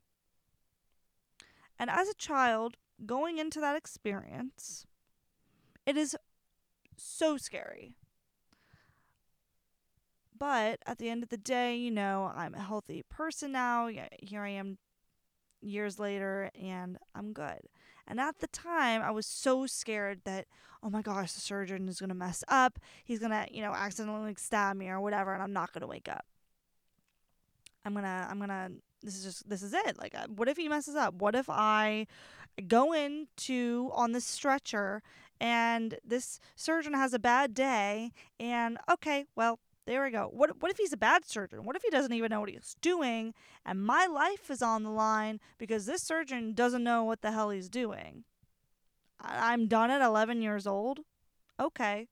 And 1.79 1.91
as 1.91 2.09
a 2.09 2.15
child, 2.15 2.79
going 3.05 3.37
into 3.37 3.61
that 3.61 3.77
experience, 3.77 4.87
it 5.85 5.99
is 5.99 6.17
so 6.97 7.37
scary. 7.37 7.95
But 10.37 10.81
at 10.87 10.99
the 10.99 11.09
end 11.09 11.23
of 11.23 11.29
the 11.29 11.37
day, 11.37 11.77
you 11.77 11.91
know, 11.91 12.33
I'm 12.35 12.55
a 12.55 12.63
healthy 12.63 13.05
person 13.09 13.53
now. 13.53 13.89
Here 14.21 14.43
I 14.43 14.51
am 14.51 14.79
years 15.63 15.99
later, 15.99 16.51
and 16.61 16.99
I'm 17.15 17.33
good. 17.33 17.61
And 18.07 18.21
at 18.21 18.41
the 18.41 18.49
time, 18.49 19.01
I 19.01 19.11
was 19.11 19.27
so 19.27 19.67
scared 19.67 20.21
that, 20.25 20.47
oh 20.83 20.91
my 20.91 21.03
gosh, 21.03 21.33
the 21.33 21.41
surgeon 21.41 21.89
is 21.89 22.01
going 22.01 22.11
to 22.11 22.15
mess 22.15 22.45
up. 22.49 22.79
He's 23.05 23.19
going 23.19 23.31
to, 23.31 23.47
you 23.51 23.63
know, 23.63 23.73
accidentally 23.73 24.35
stab 24.37 24.77
me 24.77 24.89
or 24.89 25.01
whatever, 25.01 25.33
and 25.33 25.43
I'm 25.43 25.53
not 25.53 25.73
going 25.73 25.83
to 25.83 25.87
wake 25.87 26.09
up. 26.09 26.27
I'm 27.85 27.93
going 27.93 28.05
to, 28.05 28.27
I'm 28.31 28.39
going 28.39 28.51
to, 28.51 28.73
this 29.03 29.17
is 29.17 29.25
just, 29.25 29.49
this 29.49 29.63
is 29.63 29.73
it. 29.73 29.99
Like, 29.99 30.15
uh, 30.15 30.27
what 30.35 30.49
if 30.49 30.57
he 30.57 30.69
messes 30.69 30.97
up? 30.97 31.15
What 31.15 31.35
if 31.35 31.49
I 31.49 32.07
go 32.69 32.93
into 32.93 33.91
on 33.95 34.13
this 34.13 34.25
stretcher 34.25 35.03
and 35.41 35.99
this 36.05 36.41
surgeon 36.57 36.95
has 36.95 37.13
a 37.13 37.19
bad 37.19 37.55
day 37.55 38.13
and 38.39 38.79
okay, 38.91 39.27
well, 39.35 39.59
there 39.87 40.03
we 40.03 40.11
go. 40.11 40.31
What 40.33 40.63
what 40.63 40.71
if 40.71 40.79
he's 40.79 40.93
a 40.93 40.99
bad 40.99 41.27
surgeon? 41.27 41.65
What 41.65 41.77
if 41.77 41.83
he 41.83 41.91
doesn't 41.91 42.13
even 42.13 42.31
know 42.31 42.41
what 42.41 42.49
he's 42.49 42.77
doing 42.81 43.35
and 43.67 43.85
my 43.85 44.07
life 44.07 44.51
is 44.51 44.63
on 44.63 44.83
the 44.83 44.91
line 44.91 45.41
because 45.59 45.85
this 45.85 46.03
surgeon 46.03 46.55
doesn't 46.55 46.83
know 46.83 47.05
what 47.05 47.21
the 47.21 47.33
hell 47.33 47.51
he's 47.51 47.69
doing? 47.69 48.25
I'm 49.21 49.69
done 49.69 49.91
at 49.91 50.03
11 50.03 50.43
years 50.43 50.67
old. 50.67 51.01
Okay. 51.61 52.09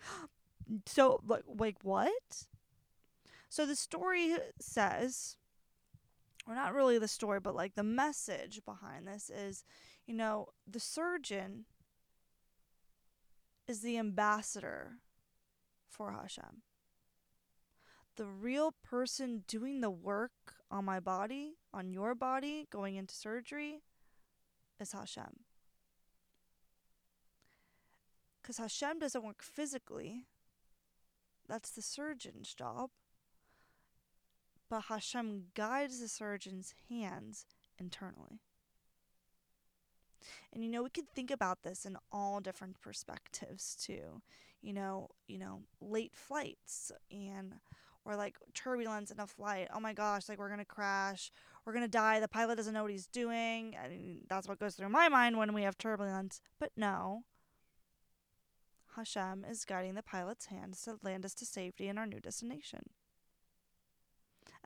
so 0.86 1.20
like 1.26 1.42
like 1.46 1.76
what? 1.82 2.46
So 3.48 3.66
the 3.66 3.76
story 3.76 4.36
says 4.60 5.36
or 6.46 6.54
not 6.54 6.74
really 6.74 6.98
the 6.98 7.08
story, 7.08 7.40
but 7.40 7.54
like 7.54 7.74
the 7.74 7.82
message 7.82 8.60
behind 8.64 9.06
this 9.06 9.30
is, 9.30 9.64
you 10.06 10.14
know, 10.14 10.48
the 10.68 10.80
surgeon 10.80 11.66
is 13.68 13.80
the 13.80 13.98
ambassador 13.98 14.98
for 15.88 16.12
Hashem 16.12 16.62
the 18.16 18.26
real 18.26 18.74
person 18.82 19.44
doing 19.46 19.80
the 19.80 19.90
work 19.90 20.32
on 20.70 20.84
my 20.84 21.00
body, 21.00 21.54
on 21.72 21.92
your 21.92 22.14
body, 22.14 22.66
going 22.70 22.96
into 22.96 23.14
surgery, 23.14 23.82
is 24.80 24.92
Hashem. 24.92 25.44
Because 28.40 28.58
Hashem 28.58 28.98
doesn't 28.98 29.24
work 29.24 29.42
physically, 29.42 30.26
that's 31.48 31.70
the 31.70 31.82
surgeon's 31.82 32.54
job. 32.54 32.90
But 34.68 34.84
Hashem 34.88 35.44
guides 35.54 36.00
the 36.00 36.08
surgeon's 36.08 36.74
hands 36.88 37.46
internally. 37.78 38.40
And 40.52 40.64
you 40.64 40.70
know, 40.70 40.82
we 40.82 40.90
could 40.90 41.08
think 41.14 41.30
about 41.30 41.62
this 41.62 41.84
in 41.84 41.96
all 42.10 42.40
different 42.40 42.80
perspectives 42.80 43.76
too. 43.76 44.22
You 44.60 44.72
know, 44.72 45.08
you 45.26 45.38
know, 45.38 45.62
late 45.80 46.14
flights 46.14 46.92
and 47.10 47.54
or 48.04 48.16
like 48.16 48.36
turbulence 48.54 49.10
in 49.10 49.20
a 49.20 49.26
flight. 49.26 49.68
Oh 49.74 49.80
my 49.80 49.92
gosh, 49.92 50.28
like 50.28 50.38
we're 50.38 50.48
to 50.56 50.64
crash. 50.64 51.30
We're 51.64 51.74
to 51.84 51.88
die. 51.88 52.18
The 52.20 52.28
pilot 52.28 52.56
doesn't 52.56 52.74
know 52.74 52.82
what 52.82 52.90
he's 52.90 53.06
doing. 53.06 53.76
I 53.82 53.88
mean, 53.88 54.22
that's 54.28 54.48
what 54.48 54.58
goes 54.58 54.74
through 54.74 54.88
my 54.88 55.08
mind 55.08 55.36
when 55.38 55.52
we 55.52 55.62
have 55.62 55.78
turbulence. 55.78 56.40
But 56.58 56.72
no. 56.76 57.24
Hashem 58.96 59.46
is 59.48 59.64
guiding 59.64 59.94
the 59.94 60.02
pilot's 60.02 60.46
hands 60.46 60.82
to 60.82 60.98
land 61.02 61.24
us 61.24 61.34
to 61.34 61.46
safety 61.46 61.88
in 61.88 61.98
our 61.98 62.06
new 62.06 62.20
destination. 62.20 62.90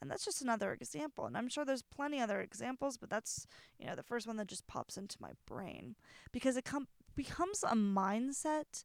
And 0.00 0.10
that's 0.10 0.24
just 0.24 0.42
another 0.42 0.72
example. 0.72 1.26
And 1.26 1.36
I'm 1.36 1.48
sure 1.48 1.64
there's 1.64 1.82
plenty 1.82 2.20
other 2.20 2.40
examples, 2.40 2.96
but 2.96 3.08
that's, 3.08 3.46
you 3.78 3.86
know, 3.86 3.94
the 3.94 4.02
first 4.02 4.26
one 4.26 4.36
that 4.36 4.48
just 4.48 4.66
pops 4.66 4.96
into 4.96 5.16
my 5.20 5.30
brain 5.46 5.96
because 6.32 6.56
it 6.56 6.64
com- 6.64 6.88
becomes 7.14 7.62
a 7.62 7.74
mindset 7.74 8.84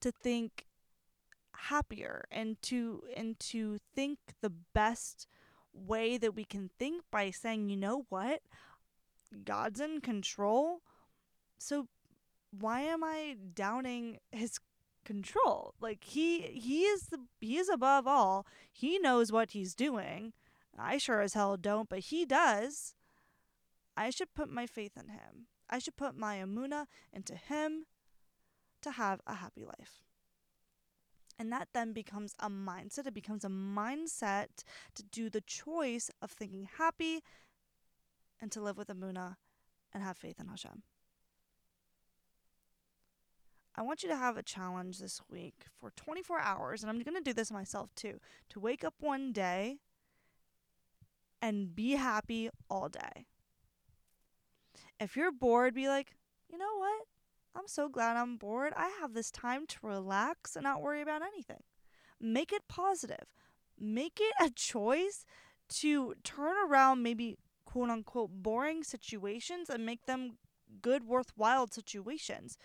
to 0.00 0.10
think 0.10 0.65
happier 1.56 2.24
and 2.30 2.60
to 2.62 3.02
and 3.16 3.38
to 3.40 3.78
think 3.94 4.18
the 4.40 4.52
best 4.74 5.26
way 5.72 6.16
that 6.16 6.34
we 6.34 6.44
can 6.44 6.70
think 6.78 7.02
by 7.10 7.30
saying, 7.30 7.68
you 7.68 7.76
know 7.76 8.06
what? 8.08 8.40
God's 9.44 9.80
in 9.80 10.00
control. 10.00 10.80
So 11.58 11.88
why 12.50 12.80
am 12.80 13.02
I 13.04 13.36
doubting 13.54 14.18
his 14.30 14.58
control? 15.04 15.74
Like 15.80 16.04
he 16.04 16.40
he 16.40 16.82
is 16.82 17.08
the 17.08 17.18
he 17.40 17.58
is 17.58 17.68
above 17.68 18.06
all. 18.06 18.46
He 18.72 18.98
knows 18.98 19.32
what 19.32 19.50
he's 19.50 19.74
doing. 19.74 20.32
I 20.78 20.98
sure 20.98 21.20
as 21.20 21.34
hell 21.34 21.56
don't, 21.56 21.88
but 21.88 22.00
he 22.00 22.26
does. 22.26 22.94
I 23.96 24.10
should 24.10 24.34
put 24.34 24.50
my 24.50 24.66
faith 24.66 24.92
in 24.96 25.08
him. 25.08 25.46
I 25.70 25.78
should 25.78 25.96
put 25.96 26.16
my 26.16 26.36
amuna 26.36 26.86
into 27.12 27.34
him 27.34 27.86
to 28.82 28.92
have 28.92 29.20
a 29.26 29.34
happy 29.34 29.64
life. 29.64 30.05
And 31.38 31.52
that 31.52 31.68
then 31.74 31.92
becomes 31.92 32.34
a 32.40 32.48
mindset. 32.48 33.06
It 33.06 33.14
becomes 33.14 33.44
a 33.44 33.48
mindset 33.48 34.64
to 34.94 35.02
do 35.02 35.28
the 35.28 35.42
choice 35.42 36.10
of 36.22 36.30
thinking 36.30 36.68
happy 36.78 37.22
and 38.40 38.50
to 38.52 38.60
live 38.60 38.78
with 38.78 38.88
amuna 38.88 39.36
and 39.92 40.02
have 40.02 40.16
faith 40.16 40.40
in 40.40 40.48
Hashem. 40.48 40.82
I 43.78 43.82
want 43.82 44.02
you 44.02 44.08
to 44.08 44.16
have 44.16 44.38
a 44.38 44.42
challenge 44.42 44.98
this 44.98 45.20
week 45.30 45.66
for 45.78 45.90
24 45.90 46.40
hours, 46.40 46.82
and 46.82 46.90
I'm 46.90 47.00
going 47.00 47.16
to 47.16 47.20
do 47.20 47.34
this 47.34 47.52
myself 47.52 47.94
too, 47.94 48.20
to 48.48 48.60
wake 48.60 48.82
up 48.82 48.94
one 49.00 49.32
day 49.32 49.80
and 51.42 51.74
be 51.74 51.92
happy 51.92 52.48
all 52.70 52.88
day. 52.88 53.26
If 54.98 55.14
you're 55.14 55.32
bored, 55.32 55.74
be 55.74 55.88
like? 55.88 56.16
I'm 57.56 57.68
so 57.68 57.88
glad 57.88 58.16
I'm 58.16 58.36
bored. 58.36 58.74
I 58.76 58.90
have 59.00 59.14
this 59.14 59.30
time 59.30 59.66
to 59.66 59.78
relax 59.82 60.56
and 60.56 60.64
not 60.64 60.82
worry 60.82 61.00
about 61.00 61.22
anything. 61.22 61.62
Make 62.20 62.52
it 62.52 62.68
positive. 62.68 63.26
Make 63.78 64.20
it 64.20 64.34
a 64.44 64.50
choice 64.50 65.24
to 65.68 66.14
turn 66.22 66.54
around 66.68 67.02
maybe 67.02 67.38
quote 67.64 67.90
unquote 67.90 68.30
boring 68.30 68.84
situations 68.84 69.70
and 69.70 69.86
make 69.86 70.06
them 70.06 70.38
good, 70.82 71.04
worthwhile 71.04 71.66
situations 71.68 72.58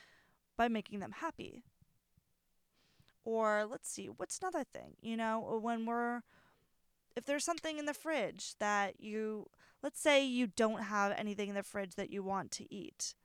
by 0.58 0.68
making 0.68 1.00
them 1.00 1.14
happy. 1.20 1.64
Or 3.24 3.66
let's 3.70 3.90
see, 3.90 4.08
what's 4.08 4.40
another 4.40 4.64
thing? 4.64 4.96
You 5.02 5.16
know, 5.16 5.60
when 5.62 5.86
we're 5.86 6.22
if 7.16 7.26
there's 7.26 7.44
something 7.44 7.78
in 7.78 7.86
the 7.86 7.94
fridge 7.94 8.56
that 8.60 9.00
you 9.00 9.48
let's 9.84 10.00
say 10.00 10.26
you 10.26 10.48
don't 10.48 10.84
have 10.84 11.14
anything 11.18 11.50
in 11.50 11.56
the 11.56 11.64
fridge 11.64 11.96
that 11.96 12.10
you 12.10 12.24
want 12.24 12.52
to 12.52 12.74
eat. 12.74 13.16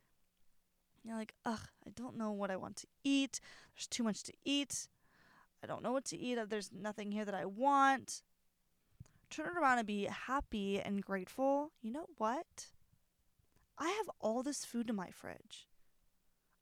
You're 1.06 1.16
like, 1.16 1.34
ugh, 1.44 1.60
I 1.86 1.90
don't 1.90 2.16
know 2.16 2.32
what 2.32 2.50
I 2.50 2.56
want 2.56 2.76
to 2.76 2.86
eat. 3.04 3.40
There's 3.74 3.86
too 3.86 4.02
much 4.02 4.22
to 4.24 4.32
eat. 4.44 4.88
I 5.62 5.66
don't 5.66 5.82
know 5.82 5.92
what 5.92 6.04
to 6.06 6.18
eat. 6.18 6.38
Uh, 6.38 6.46
there's 6.48 6.70
nothing 6.72 7.12
here 7.12 7.24
that 7.24 7.34
I 7.34 7.44
want. 7.44 8.22
Turn 9.30 9.48
it 9.56 9.60
around 9.60 9.78
and 9.78 9.86
be 9.86 10.04
happy 10.04 10.80
and 10.80 11.04
grateful. 11.04 11.72
You 11.82 11.92
know 11.92 12.06
what? 12.18 12.66
I 13.78 13.88
have 13.88 14.10
all 14.20 14.42
this 14.42 14.64
food 14.64 14.90
in 14.90 14.96
my 14.96 15.10
fridge. 15.10 15.68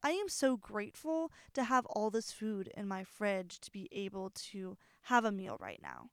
I 0.03 0.11
am 0.11 0.29
so 0.29 0.57
grateful 0.57 1.33
to 1.55 1.65
have 1.65 1.87
all 1.87 2.11
this 2.11 2.31
food 2.31 2.71
in 2.77 2.87
my 2.87 3.05
fridge 3.05 3.61
to 3.61 3.71
be 3.71 3.89
able 3.93 4.31
to 4.51 4.77
have 5.03 5.25
a 5.25 5.33
meal 5.33 5.57
right 5.61 5.81
now 5.83 6.11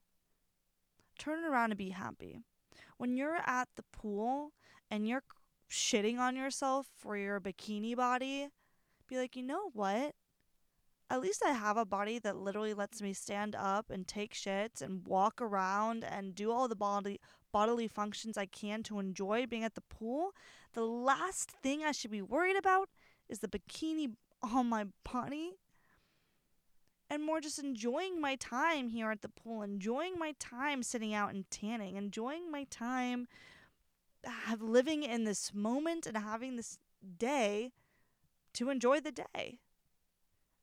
turn 1.22 1.44
it 1.44 1.48
around 1.48 1.72
and 1.72 1.78
be 1.78 1.90
happy. 1.90 2.40
When 2.98 3.16
you're 3.16 3.42
at 3.46 3.70
the 3.76 3.84
pool 3.84 4.54
and 4.90 5.08
you're 5.08 5.24
shitting 5.72 6.20
on 6.20 6.36
yourself 6.36 6.88
for 6.98 7.18
your 7.18 7.40
bikini 7.40 7.96
body, 7.96 8.50
be 9.08 9.18
like, 9.18 9.36
you 9.36 9.44
know 9.44 9.70
what? 9.74 10.14
At 11.10 11.22
least 11.22 11.44
I 11.46 11.52
have 11.52 11.78
a 11.78 11.86
body 11.86 12.20
that 12.20 12.38
literally 12.38 12.74
lets 12.74 13.02
me 13.02 13.14
stand 13.14 13.56
up 13.56 13.90
and 13.90 14.08
take 14.08 14.34
shits 14.34 14.82
and 14.82 15.06
walk 15.06 15.42
around 15.42 16.04
and 16.04 16.36
do 16.36 16.52
all 16.52 16.68
the 16.68 16.76
body 16.76 17.20
bodily 17.52 17.88
functions 17.88 18.38
I 18.38 18.46
can 18.46 18.84
to 18.84 19.00
enjoy 19.00 19.46
being 19.46 19.64
at 19.64 19.76
the 19.76 19.82
pool. 19.82 20.32
The 20.74 20.86
last 20.86 21.52
thing 21.64 21.84
I 21.84 21.92
should 21.92 22.12
be 22.12 22.22
worried 22.22 22.56
about 22.56 22.90
is 23.28 23.40
the 23.40 23.50
bikini 23.50 24.14
on 24.42 24.68
my 24.68 24.86
body 25.12 25.52
and 27.10 27.24
more 27.24 27.42
just 27.42 27.60
enjoying 27.60 28.22
my 28.22 28.36
time 28.36 28.88
here 28.88 29.12
at 29.12 29.22
the 29.22 29.28
pool, 29.28 29.64
enjoying 29.64 30.18
my 30.18 30.34
time 30.40 30.82
sitting 30.82 31.14
out 31.14 31.34
and 31.34 31.50
tanning, 31.52 31.98
enjoying 31.98 32.50
my 32.50 32.64
time 32.70 33.28
have 34.26 34.62
living 34.62 35.04
in 35.04 35.24
this 35.24 35.54
moment 35.54 36.06
and 36.06 36.18
having 36.18 36.56
this 36.56 36.78
day 37.18 37.72
to 38.54 38.70
enjoy 38.70 39.00
the 39.00 39.12
day. 39.12 39.60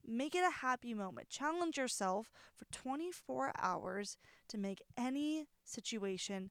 Make 0.06 0.34
it 0.34 0.44
a 0.44 0.60
happy 0.60 0.94
moment. 0.94 1.28
Challenge 1.28 1.76
yourself 1.76 2.30
for 2.54 2.64
24 2.72 3.52
hours 3.60 4.16
to 4.48 4.58
make 4.58 4.82
any 4.96 5.46
situation 5.64 6.50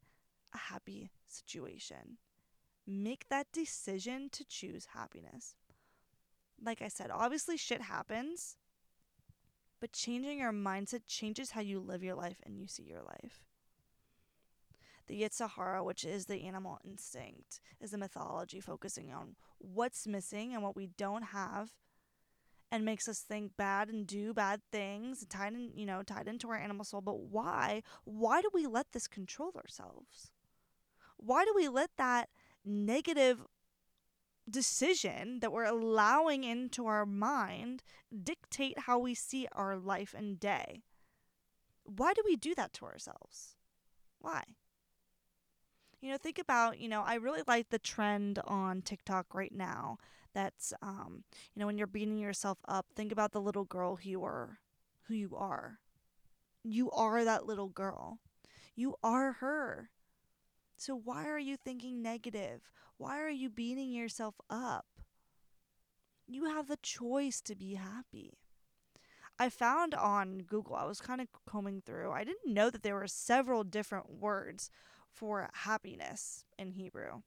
a 0.53 0.57
happy 0.57 1.09
situation. 1.27 2.17
Make 2.85 3.27
that 3.29 3.51
decision 3.51 4.29
to 4.31 4.45
choose 4.45 4.87
happiness. 4.93 5.55
Like 6.63 6.81
I 6.81 6.87
said, 6.87 7.09
obviously 7.11 7.57
shit 7.57 7.81
happens. 7.81 8.57
But 9.79 9.93
changing 9.93 10.39
your 10.39 10.51
mindset 10.51 11.01
changes 11.07 11.51
how 11.51 11.61
you 11.61 11.79
live 11.79 12.03
your 12.03 12.15
life 12.15 12.41
and 12.43 12.57
you 12.57 12.67
see 12.67 12.83
your 12.83 13.03
life. 13.03 13.43
The 15.07 15.21
Yetzer 15.21 15.49
Hara, 15.49 15.83
which 15.83 16.03
is 16.03 16.25
the 16.25 16.43
animal 16.43 16.79
instinct, 16.83 17.59
is 17.79 17.93
a 17.93 17.97
mythology 17.97 18.59
focusing 18.59 19.13
on 19.13 19.35
what's 19.57 20.05
missing 20.05 20.53
and 20.53 20.61
what 20.61 20.75
we 20.75 20.87
don't 20.97 21.27
have 21.27 21.71
and 22.71 22.83
makes 22.83 23.07
us 23.07 23.19
think 23.19 23.55
bad 23.55 23.87
and 23.87 24.05
do 24.05 24.33
bad 24.33 24.61
things 24.71 25.25
tied 25.29 25.53
in 25.53 25.71
you 25.73 25.85
know 25.85 26.03
tied 26.03 26.27
into 26.27 26.49
our 26.49 26.57
animal 26.57 26.83
soul 26.83 26.99
but 26.99 27.17
why 27.17 27.81
why 28.03 28.41
do 28.41 28.49
we 28.53 28.67
let 28.67 28.91
this 28.91 29.07
control 29.07 29.53
ourselves 29.55 30.31
why 31.15 31.45
do 31.45 31.53
we 31.55 31.69
let 31.69 31.89
that 31.97 32.27
negative 32.65 33.45
decision 34.49 35.39
that 35.39 35.51
we're 35.51 35.65
allowing 35.65 36.43
into 36.43 36.85
our 36.85 37.05
mind 37.05 37.83
dictate 38.23 38.79
how 38.79 38.97
we 38.99 39.13
see 39.13 39.47
our 39.51 39.77
life 39.77 40.15
and 40.17 40.39
day. 40.39 40.83
Why 41.83 42.13
do 42.13 42.21
we 42.25 42.35
do 42.35 42.55
that 42.55 42.73
to 42.73 42.85
ourselves? 42.85 43.55
Why? 44.19 44.43
You 46.01 46.11
know, 46.11 46.17
think 46.17 46.37
about, 46.37 46.79
you 46.79 46.87
know, 46.87 47.01
I 47.05 47.15
really 47.15 47.41
like 47.47 47.69
the 47.69 47.79
trend 47.79 48.39
on 48.45 48.81
TikTok 48.81 49.33
right 49.33 49.53
now 49.53 49.97
that's 50.33 50.71
um, 50.83 51.23
you 51.55 51.59
know, 51.59 51.65
when 51.65 51.77
you're 51.77 51.87
beating 51.87 52.19
yourself 52.19 52.59
up, 52.67 52.85
think 52.95 53.11
about 53.11 53.31
the 53.31 53.41
little 53.41 53.63
girl 53.63 53.95
who 53.95 54.09
you 54.09 54.23
are, 54.23 54.59
who 55.07 55.15
you 55.15 55.35
are. 55.35 55.79
You 56.63 56.91
are 56.91 57.23
that 57.23 57.47
little 57.47 57.69
girl. 57.69 58.19
You 58.75 58.95
are 59.03 59.33
her. 59.33 59.89
So 60.77 60.95
why 60.95 61.25
are 61.27 61.39
you 61.39 61.57
thinking 61.57 62.03
negative? 62.03 62.61
Why 62.97 63.19
are 63.19 63.29
you 63.29 63.49
beating 63.49 63.91
yourself 63.91 64.35
up? 64.49 64.85
You 66.27 66.45
have 66.45 66.67
the 66.67 66.77
choice 66.83 67.41
to 67.41 67.55
be 67.55 67.73
happy. 67.73 68.37
I 69.39 69.49
found 69.49 69.93
on 69.93 70.39
Google, 70.39 70.75
I 70.75 70.85
was 70.85 70.99
kind 70.99 71.21
of 71.21 71.27
combing 71.47 71.81
through, 71.81 72.11
I 72.11 72.23
didn't 72.23 72.53
know 72.53 72.69
that 72.69 72.83
there 72.83 72.95
were 72.95 73.07
several 73.07 73.63
different 73.63 74.09
words 74.09 74.69
for 75.17 75.49
happiness 75.53 76.45
in 76.57 76.71
Hebrew. 76.71 77.21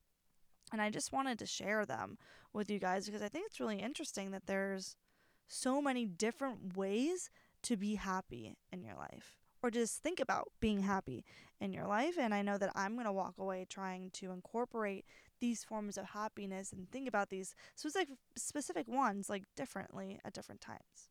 And 0.73 0.81
I 0.81 0.91
just 0.91 1.13
wanted 1.13 1.39
to 1.41 1.47
share 1.47 1.85
them 1.85 2.19
with 2.53 2.71
you 2.71 2.79
guys 2.79 3.07
because 3.07 3.23
I 3.23 3.29
think 3.29 3.47
it's 3.47 3.61
really 3.61 3.81
interesting 3.81 4.31
that 4.31 4.47
there's 4.47 4.97
so 5.49 5.83
many 5.83 6.07
different 6.07 6.77
ways 6.77 7.31
to 7.63 7.77
be 7.77 7.97
happy 7.97 8.57
in 8.73 8.83
your 8.83 8.95
life 8.95 9.37
or 9.63 9.71
just 9.71 10.03
think 10.03 10.21
about 10.21 10.53
being 10.61 10.83
happy 10.83 11.25
in 11.61 11.73
your 11.73 11.87
life. 11.87 12.17
And 12.19 12.33
I 12.33 12.43
know 12.43 12.57
that 12.59 12.73
I'm 12.75 12.95
going 12.95 13.07
to 13.07 13.13
walk 13.13 13.35
away 13.39 13.67
trying 13.69 14.11
to 14.15 14.31
incorporate 14.31 15.05
these 15.41 15.65
forms 15.65 15.99
of 15.99 16.07
happiness 16.07 16.73
and 16.73 16.91
think 16.91 17.09
about 17.09 17.31
these 17.31 17.55
specific, 17.75 18.11
specific 18.37 18.89
ones 18.89 19.29
like 19.29 19.45
differently 19.57 20.21
at 20.25 20.33
different 20.33 20.61
times. 20.61 21.11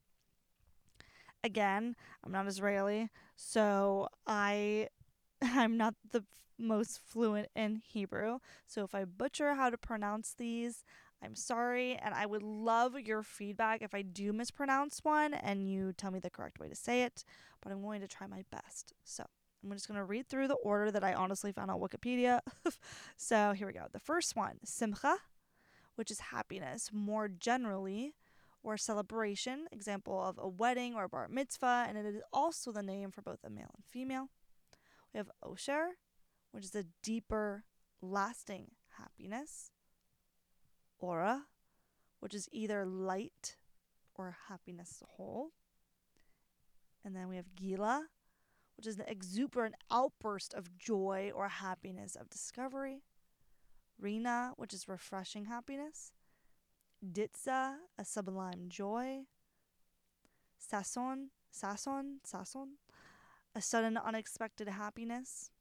Again, 1.43 1.95
I'm 2.23 2.31
not 2.31 2.47
Israeli, 2.47 3.09
so 3.35 4.09
I 4.27 4.89
I'm 5.41 5.77
not 5.77 5.95
the 6.11 6.23
most 6.57 6.99
fluent 6.99 7.47
in 7.55 7.81
Hebrew. 7.85 8.39
So 8.67 8.83
if 8.83 8.93
I 8.93 9.05
butcher 9.05 9.55
how 9.55 9.69
to 9.69 9.77
pronounce 9.77 10.33
these, 10.37 10.83
I'm 11.23 11.35
sorry, 11.35 11.95
and 11.95 12.13
I 12.13 12.25
would 12.25 12.43
love 12.43 12.97
your 12.99 13.23
feedback 13.23 13.81
if 13.81 13.93
I 13.93 14.01
do 14.01 14.31
mispronounce 14.31 14.99
one 15.03 15.33
and 15.33 15.69
you 15.69 15.93
tell 15.93 16.11
me 16.11 16.19
the 16.19 16.29
correct 16.29 16.59
way 16.59 16.69
to 16.69 16.75
say 16.75 17.03
it, 17.03 17.23
but 17.61 17.71
I'm 17.71 17.81
going 17.81 18.01
to 18.01 18.07
try 18.07 18.27
my 18.27 18.43
best. 18.51 18.93
So 19.03 19.25
I'm 19.63 19.71
just 19.73 19.87
going 19.87 19.97
to 19.97 20.05
read 20.05 20.27
through 20.27 20.47
the 20.47 20.55
order 20.55 20.91
that 20.91 21.03
I 21.03 21.13
honestly 21.13 21.51
found 21.51 21.71
on 21.71 21.79
Wikipedia. 21.79 22.39
so 23.17 23.51
here 23.51 23.67
we 23.67 23.73
go. 23.73 23.85
The 23.91 23.99
first 23.99 24.35
one, 24.35 24.59
simcha, 24.63 25.17
which 25.95 26.11
is 26.11 26.19
happiness 26.19 26.89
more 26.93 27.27
generally, 27.27 28.13
or 28.63 28.77
celebration, 28.77 29.67
example 29.71 30.21
of 30.21 30.37
a 30.37 30.47
wedding 30.47 30.93
or 30.93 31.05
a 31.05 31.09
bar 31.09 31.27
mitzvah, 31.29 31.85
and 31.87 31.97
it 31.97 32.05
is 32.05 32.21
also 32.33 32.71
the 32.71 32.83
name 32.83 33.11
for 33.11 33.21
both 33.21 33.39
a 33.43 33.49
male 33.49 33.71
and 33.75 33.85
female. 33.89 34.29
We 35.13 35.17
have 35.17 35.31
osher, 35.43 35.91
which 36.51 36.65
is 36.65 36.75
a 36.75 36.85
deeper, 37.03 37.65
lasting 38.01 38.71
happiness. 38.97 39.71
Aura, 40.99 41.45
which 42.19 42.33
is 42.33 42.49
either 42.51 42.85
light 42.85 43.55
or 44.15 44.35
happiness 44.47 45.01
whole. 45.15 45.51
And 47.03 47.15
then 47.15 47.29
we 47.29 47.37
have 47.37 47.55
Gila, 47.55 48.07
which 48.75 48.85
is 48.85 48.97
the 48.97 49.09
exuberant 49.09 49.75
outburst 49.89 50.53
of 50.53 50.77
joy 50.77 51.31
or 51.33 51.47
happiness 51.47 52.15
of 52.15 52.29
discovery. 52.29 53.03
Rina, 53.97 54.53
which 54.57 54.73
is 54.73 54.87
refreshing 54.87 55.45
happiness. 55.45 56.11
Ditza, 57.05 57.75
a 57.97 58.05
sublime 58.05 58.65
joy. 58.67 59.21
Sason, 60.59 61.29
Sason, 61.51 62.19
Sason, 62.25 62.77
a 63.55 63.61
sudden 63.61 63.97
unexpected 63.97 64.67
happiness. 64.67 65.51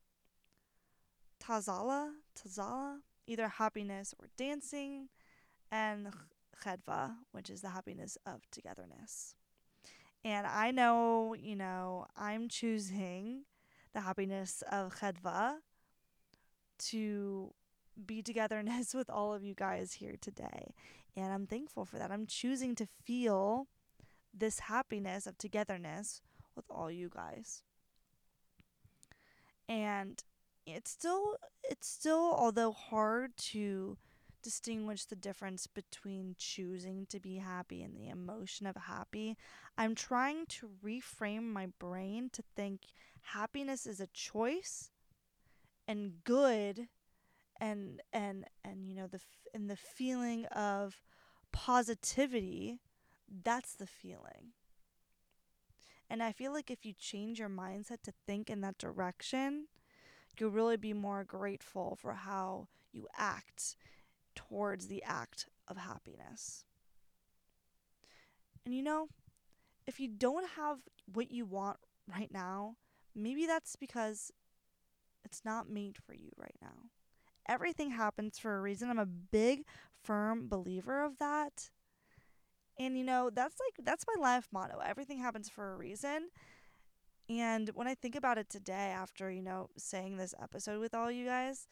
Tazala, 1.43 2.11
Tazala, 2.37 2.99
either 3.27 3.49
happiness 3.49 4.15
or 4.19 4.27
dancing 4.37 5.09
and 5.71 6.13
chedva, 6.65 7.15
which 7.33 7.51
is 7.51 7.61
the 7.61 7.71
happiness 7.71 8.19
of 8.27 8.43
togetherness. 8.51 9.35
And 10.25 10.47
I 10.47 10.71
know, 10.71 11.35
you 11.35 11.55
know, 11.55 12.07
I'm 12.17 12.49
choosing 12.49 13.45
the 13.95 14.01
happiness 14.01 14.63
of 14.71 14.97
chedva 14.97 15.57
to 16.91 17.55
be 18.07 18.23
togetherness 18.23 18.95
with 18.95 19.11
all 19.11 19.33
of 19.33 19.45
you 19.45 19.55
guys 19.55 19.95
here 19.95 20.15
today. 20.21 20.75
And 21.17 21.33
I'm 21.33 21.47
thankful 21.47 21.85
for 21.85 21.99
that. 21.99 22.11
I'm 22.11 22.27
choosing 22.27 22.75
to 22.77 22.87
feel 23.05 23.69
this 24.33 24.61
happiness 24.61 25.27
of 25.27 25.39
togetherness 25.39 26.21
with 26.55 26.67
all 26.71 26.91
you 26.91 27.09
guys. 27.09 27.63
And 29.69 30.23
it's 30.67 30.91
still 30.91 31.37
it's 31.65 31.89
still 31.89 32.35
although 32.37 32.73
hard 32.73 33.37
to 33.37 33.97
distinguish 34.43 35.05
the 35.05 35.17
difference 35.17 35.67
between 35.67 36.35
choosing 36.39 37.07
to 37.07 37.21
be 37.21 37.37
happy 37.37 37.83
and 37.83 37.97
the 37.97 38.09
emotion 38.09 38.67
of 38.67 38.77
happy. 38.77 39.37
I'm 39.77 39.95
trying 39.95 40.47
to 40.47 40.71
reframe 40.85 41.45
my 41.45 41.69
brain 41.79 42.31
to 42.33 42.43
think 42.57 42.83
happiness 43.23 43.87
is 43.87 44.01
a 44.01 44.07
choice 44.09 44.91
and 45.87 46.23
good 46.25 46.89
and 47.61 48.01
and 48.13 48.45
and 48.65 48.87
you 48.87 48.95
know 48.95 49.07
the 49.07 49.21
and 49.55 49.69
the 49.71 49.77
feeling 49.77 50.47
of 50.47 51.03
positivity 51.53 52.81
that's 53.45 53.75
the 53.75 53.87
feeling. 53.87 54.53
And 56.11 56.23
I 56.23 56.33
feel 56.33 56.53
like 56.53 56.71
if 56.71 56.87
you 56.87 56.93
change 56.93 57.39
your 57.39 57.51
mindset 57.51 58.03
to 58.05 58.13
think 58.27 58.49
in 58.49 58.61
that 58.63 58.79
direction, 58.79 59.67
you'll 60.39 60.51
really 60.51 60.77
be 60.77 60.93
more 60.93 61.25
grateful 61.25 61.99
for 62.01 62.15
how 62.15 62.69
you 62.93 63.07
act 63.17 63.77
towards 64.35 64.87
the 64.87 65.03
act 65.05 65.47
of 65.67 65.77
happiness. 65.77 66.65
And 68.65 68.75
you 68.75 68.83
know, 68.83 69.09
if 69.87 70.01
you 70.01 70.09
don't 70.09 70.49
have 70.57 70.79
what 71.13 71.31
you 71.31 71.45
want 71.45 71.79
right 72.07 72.31
now, 72.33 72.77
maybe 73.15 73.47
that's 73.47 73.77
because 73.77 74.31
it's 75.25 75.45
not 75.45 75.69
made 75.69 75.97
for 75.97 76.15
you 76.15 76.31
right 76.37 76.57
now. 76.63 76.91
Everything 77.49 77.91
happens 77.91 78.39
for 78.39 78.57
a 78.57 78.61
reason. 78.61 78.91
I'm 78.91 78.99
a 78.99 79.07
big, 79.07 79.65
firm 80.03 80.49
believer 80.49 81.03
of 81.03 81.19
that. 81.19 81.71
And 82.79 82.97
you 82.97 83.05
know, 83.05 83.31
that's 83.33 83.57
like 83.61 83.85
that's 83.85 84.05
my 84.07 84.21
life 84.23 84.49
motto. 84.53 84.79
Everything 84.85 85.19
happens 85.19 85.49
for 85.49 85.73
a 85.73 85.77
reason. 85.77 86.29
And 87.29 87.71
when 87.75 87.87
I 87.87 87.95
think 87.95 88.15
about 88.15 88.39
it 88.39 88.49
today 88.49 88.95
after, 88.97 89.31
you 89.31 89.43
know, 89.43 89.69
saying 89.77 90.17
this 90.17 90.35
episode 90.43 90.81
with 90.81 90.95
all 90.95 91.11
you 91.11 91.27
guys, 91.27 91.67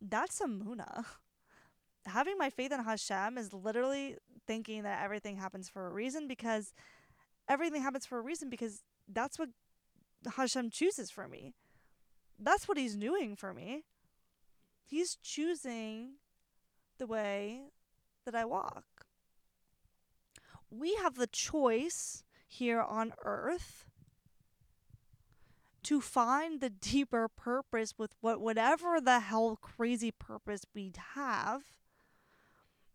that's 0.00 0.40
Amuna. 0.40 1.04
having 2.06 2.38
my 2.38 2.50
faith 2.50 2.72
in 2.72 2.82
Hashem 2.82 3.36
is 3.36 3.52
literally 3.52 4.16
thinking 4.46 4.84
that 4.84 5.02
everything 5.02 5.36
happens 5.36 5.68
for 5.68 5.86
a 5.86 5.92
reason 5.92 6.28
because 6.28 6.72
everything 7.48 7.82
happens 7.82 8.06
for 8.06 8.18
a 8.18 8.22
reason 8.22 8.48
because 8.48 8.82
that's 9.08 9.38
what 9.38 9.50
Hashem 10.36 10.70
chooses 10.70 11.10
for 11.10 11.28
me. 11.28 11.52
That's 12.38 12.68
what 12.68 12.78
he's 12.78 12.96
doing 12.96 13.36
for 13.36 13.52
me. 13.52 13.84
He's 14.84 15.16
choosing 15.16 16.14
the 16.98 17.06
way 17.06 17.62
that 18.24 18.34
I 18.34 18.44
walk. 18.44 18.84
We 20.70 20.94
have 20.96 21.16
the 21.16 21.26
choice 21.26 22.24
here 22.46 22.80
on 22.80 23.12
earth 23.24 23.86
to 25.84 26.00
find 26.00 26.60
the 26.60 26.70
deeper 26.70 27.28
purpose 27.28 27.94
with 27.96 28.14
what 28.20 28.40
whatever 28.40 29.00
the 29.00 29.20
hell 29.20 29.56
crazy 29.60 30.10
purpose 30.10 30.62
we'd 30.74 30.98
have 31.14 31.62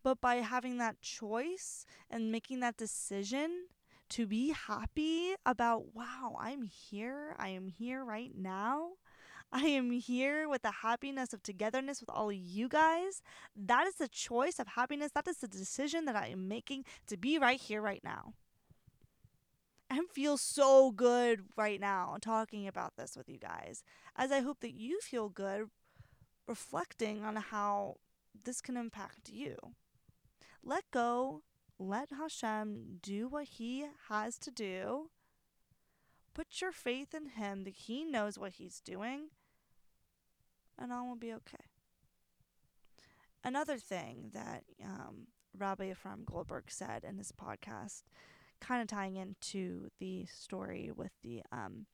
but 0.03 0.19
by 0.19 0.35
having 0.35 0.77
that 0.77 1.01
choice 1.01 1.85
and 2.09 2.31
making 2.31 2.59
that 2.61 2.77
decision 2.77 3.67
to 4.09 4.25
be 4.27 4.51
happy 4.51 5.35
about, 5.45 5.95
wow, 5.95 6.35
I'm 6.39 6.63
here. 6.63 7.35
I 7.37 7.49
am 7.49 7.67
here 7.67 8.03
right 8.03 8.31
now. 8.35 8.91
I 9.53 9.63
am 9.63 9.91
here 9.91 10.47
with 10.47 10.61
the 10.61 10.71
happiness 10.71 11.33
of 11.33 11.43
togetherness 11.43 11.99
with 11.99 12.09
all 12.09 12.29
of 12.29 12.35
you 12.35 12.69
guys. 12.69 13.21
That 13.55 13.85
is 13.85 13.95
the 13.95 14.07
choice 14.07 14.59
of 14.59 14.67
happiness. 14.69 15.11
That 15.13 15.27
is 15.27 15.37
the 15.37 15.47
decision 15.47 16.05
that 16.05 16.15
I 16.15 16.27
am 16.27 16.47
making 16.47 16.85
to 17.07 17.17
be 17.17 17.37
right 17.37 17.59
here, 17.59 17.81
right 17.81 18.03
now. 18.03 18.33
I 19.89 19.99
feel 20.13 20.37
so 20.37 20.91
good 20.91 21.41
right 21.57 21.81
now 21.81 22.15
talking 22.21 22.65
about 22.65 22.95
this 22.95 23.17
with 23.17 23.27
you 23.27 23.37
guys, 23.37 23.83
as 24.15 24.31
I 24.31 24.39
hope 24.39 24.61
that 24.61 24.73
you 24.73 25.01
feel 25.01 25.27
good 25.27 25.69
reflecting 26.47 27.25
on 27.25 27.35
how 27.35 27.97
this 28.45 28.61
can 28.61 28.77
impact 28.77 29.29
you. 29.29 29.57
Let 30.63 30.89
go. 30.91 31.41
Let 31.77 32.09
Hashem 32.11 32.99
do 33.01 33.27
what 33.27 33.45
He 33.45 33.85
has 34.07 34.37
to 34.39 34.51
do. 34.51 35.09
Put 36.33 36.61
your 36.61 36.71
faith 36.71 37.13
in 37.13 37.29
Him 37.29 37.63
that 37.65 37.73
He 37.73 38.05
knows 38.05 38.37
what 38.37 38.53
He's 38.53 38.79
doing, 38.79 39.29
and 40.77 40.91
all 40.91 41.07
will 41.07 41.15
be 41.15 41.33
okay. 41.33 41.65
Another 43.43 43.77
thing 43.77 44.31
that 44.33 44.63
um, 44.83 45.27
Rabbi 45.57 45.91
Efrem 45.91 46.25
Goldberg 46.25 46.65
said 46.69 47.03
in 47.03 47.17
his 47.17 47.31
podcast, 47.31 48.03
kind 48.59 48.81
of 48.81 48.87
tying 48.87 49.15
into 49.15 49.89
the 49.99 50.25
story 50.25 50.91
with 50.95 51.11
the 51.23 51.41
um, 51.51 51.87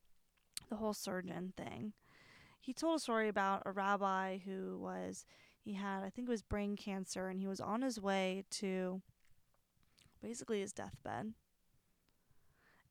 the 0.68 0.76
whole 0.76 0.92
surgeon 0.92 1.54
thing. 1.56 1.94
He 2.60 2.74
told 2.74 2.96
a 2.96 3.00
story 3.00 3.28
about 3.28 3.62
a 3.64 3.72
rabbi 3.72 4.38
who 4.38 4.78
was 4.78 5.24
he 5.68 5.74
had, 5.74 6.02
I 6.02 6.10
think 6.10 6.28
it 6.28 6.30
was 6.30 6.42
brain 6.42 6.76
cancer, 6.76 7.28
and 7.28 7.40
he 7.40 7.46
was 7.46 7.60
on 7.60 7.82
his 7.82 8.00
way 8.00 8.44
to 8.52 9.02
basically 10.22 10.60
his 10.60 10.72
deathbed. 10.72 11.34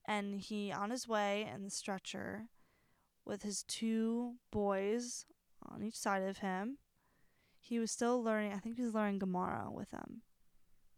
And 0.06 0.40
he, 0.40 0.72
on 0.72 0.90
his 0.90 1.08
way 1.08 1.50
in 1.54 1.64
the 1.64 1.70
stretcher, 1.70 2.50
with 3.26 3.44
his 3.44 3.64
two 3.64 4.36
boys 4.52 5.26
on 5.62 5.84
each 5.84 5.98
side 5.98 6.24
of 6.24 6.40
him, 6.40 6.78
he 7.60 7.80
was 7.80 7.92
still 7.92 8.22
learning. 8.22 8.54
I 8.54 8.60
think 8.60 8.78
he 8.78 8.84
was 8.84 8.94
learning 8.94 9.20
Gemara 9.20 9.70
with 9.72 9.92
them, 9.92 10.22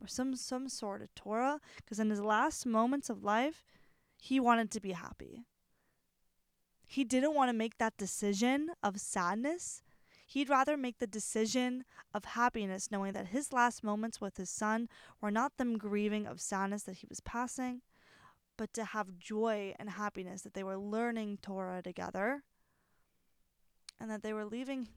or 0.01 0.07
some 0.07 0.35
some 0.35 0.69
sort 0.69 1.01
of 1.01 1.13
Torah. 1.15 1.59
Because 1.77 1.99
in 1.99 2.09
his 2.09 2.21
last 2.21 2.65
moments 2.65 3.09
of 3.09 3.23
life, 3.23 3.63
he 4.17 4.39
wanted 4.39 4.71
to 4.71 4.79
be 4.79 4.91
happy. 4.91 5.45
He 6.85 7.03
didn't 7.03 7.35
want 7.35 7.49
to 7.49 7.57
make 7.57 7.77
that 7.77 7.97
decision 7.97 8.69
of 8.81 8.99
sadness 8.99 9.83
He'd 10.29 10.47
rather 10.47 10.77
make 10.77 10.99
the 10.99 11.07
decision 11.07 11.85
of 12.13 12.23
happiness, 12.23 12.91
knowing 12.91 13.13
that 13.13 13.29
his 13.29 13.51
last 13.51 13.83
moments 13.83 14.21
with 14.21 14.37
his 14.37 14.51
son 14.51 14.87
were 15.19 15.31
not 15.31 15.57
them 15.57 15.75
grieving 15.75 16.27
of 16.27 16.39
sadness 16.39 16.83
that 16.83 16.97
he 16.97 17.07
was 17.09 17.19
passing, 17.19 17.81
but 18.55 18.71
to 18.73 18.85
have 18.85 19.17
joy 19.17 19.73
and 19.79 19.89
happiness 19.89 20.43
that 20.43 20.53
they 20.53 20.63
were 20.63 20.77
learning 20.77 21.39
Torah 21.41 21.81
together 21.81 22.43
and 23.99 24.09
that 24.09 24.23
they 24.23 24.33
were 24.33 24.45
leaving, 24.45 24.87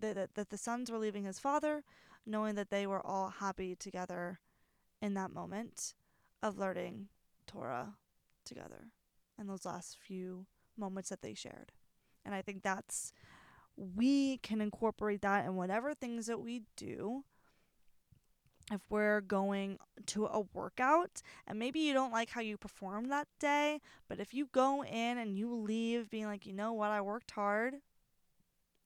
that, 0.00 0.34
that 0.34 0.50
the 0.50 0.58
sons 0.58 0.90
were 0.90 0.98
leaving 0.98 1.24
his 1.24 1.38
father, 1.38 1.84
knowing 2.24 2.54
that 2.54 2.70
they 2.70 2.86
were 2.86 3.04
all 3.04 3.30
happy 3.30 3.74
together 3.74 4.38
in 5.00 5.14
that 5.14 5.32
moment 5.32 5.94
of 6.42 6.58
learning 6.58 7.08
Torah 7.46 7.94
together 8.44 8.92
in 9.38 9.46
those 9.46 9.64
last 9.64 9.98
few 9.98 10.46
moments 10.76 11.08
that 11.10 11.22
they 11.22 11.34
shared. 11.34 11.72
And 12.24 12.34
I 12.34 12.42
think 12.42 12.62
that's 12.62 13.12
we 13.76 14.38
can 14.38 14.60
incorporate 14.60 15.22
that 15.22 15.46
in 15.46 15.56
whatever 15.56 15.94
things 15.94 16.26
that 16.26 16.40
we 16.40 16.62
do. 16.76 17.24
if 18.70 18.80
we're 18.88 19.20
going 19.20 19.78
to 20.06 20.26
a 20.26 20.40
workout 20.52 21.20
and 21.46 21.58
maybe 21.58 21.80
you 21.80 21.92
don't 21.92 22.12
like 22.12 22.30
how 22.30 22.40
you 22.40 22.56
performed 22.56 23.10
that 23.10 23.28
day, 23.40 23.80
but 24.08 24.20
if 24.20 24.32
you 24.32 24.48
go 24.52 24.84
in 24.84 25.18
and 25.18 25.36
you 25.36 25.52
leave 25.54 26.10
being 26.10 26.26
like, 26.26 26.46
you 26.46 26.52
know 26.52 26.72
what, 26.72 26.90
I 26.90 27.00
worked 27.00 27.32
hard, 27.32 27.74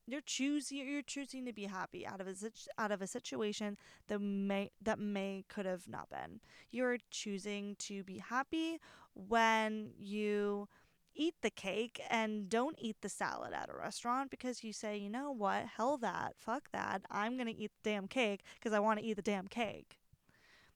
you're 0.07 0.21
choosing 0.21 0.87
you're 0.87 1.03
choosing 1.03 1.45
to 1.45 1.53
be 1.53 1.65
happy 1.65 2.07
out 2.07 2.21
of 2.21 2.29
a 2.29 2.35
out 2.79 2.93
of 2.93 3.03
a 3.03 3.07
situation 3.07 3.77
that 4.09 4.21
may 4.21 4.71
that 4.81 4.99
may 4.99 5.45
could 5.49 5.67
have 5.67 5.89
not 5.89 6.09
been. 6.11 6.41
You're 6.71 6.99
choosing 7.11 7.77
to 7.81 8.05
be 8.05 8.19
happy 8.19 8.79
when 9.15 9.91
you 9.99 10.69
eat 11.17 11.35
the 11.43 11.51
cake 11.51 12.01
and 12.11 12.49
don't 12.49 12.77
eat 12.79 12.97
the 13.01 13.09
salad 13.09 13.53
at 13.53 13.71
a 13.71 13.77
restaurant 13.77 14.31
because 14.31 14.63
you 14.63 14.73
say, 14.73 14.99
you 14.99 15.09
know 15.09 15.33
what, 15.33 15.65
hell 15.77 15.97
that, 15.99 16.35
fuck 16.37 16.71
that. 16.73 17.03
I'm 17.11 17.37
going 17.37 17.47
to 17.47 17.57
eat 17.57 17.71
the 17.83 17.91
damn 17.91 18.07
cake 18.07 18.43
because 18.55 18.75
I 18.75 18.81
want 18.81 19.01
to 19.01 19.05
eat 19.05 19.15
the 19.15 19.23
damn 19.23 19.49
cake. 19.49 19.97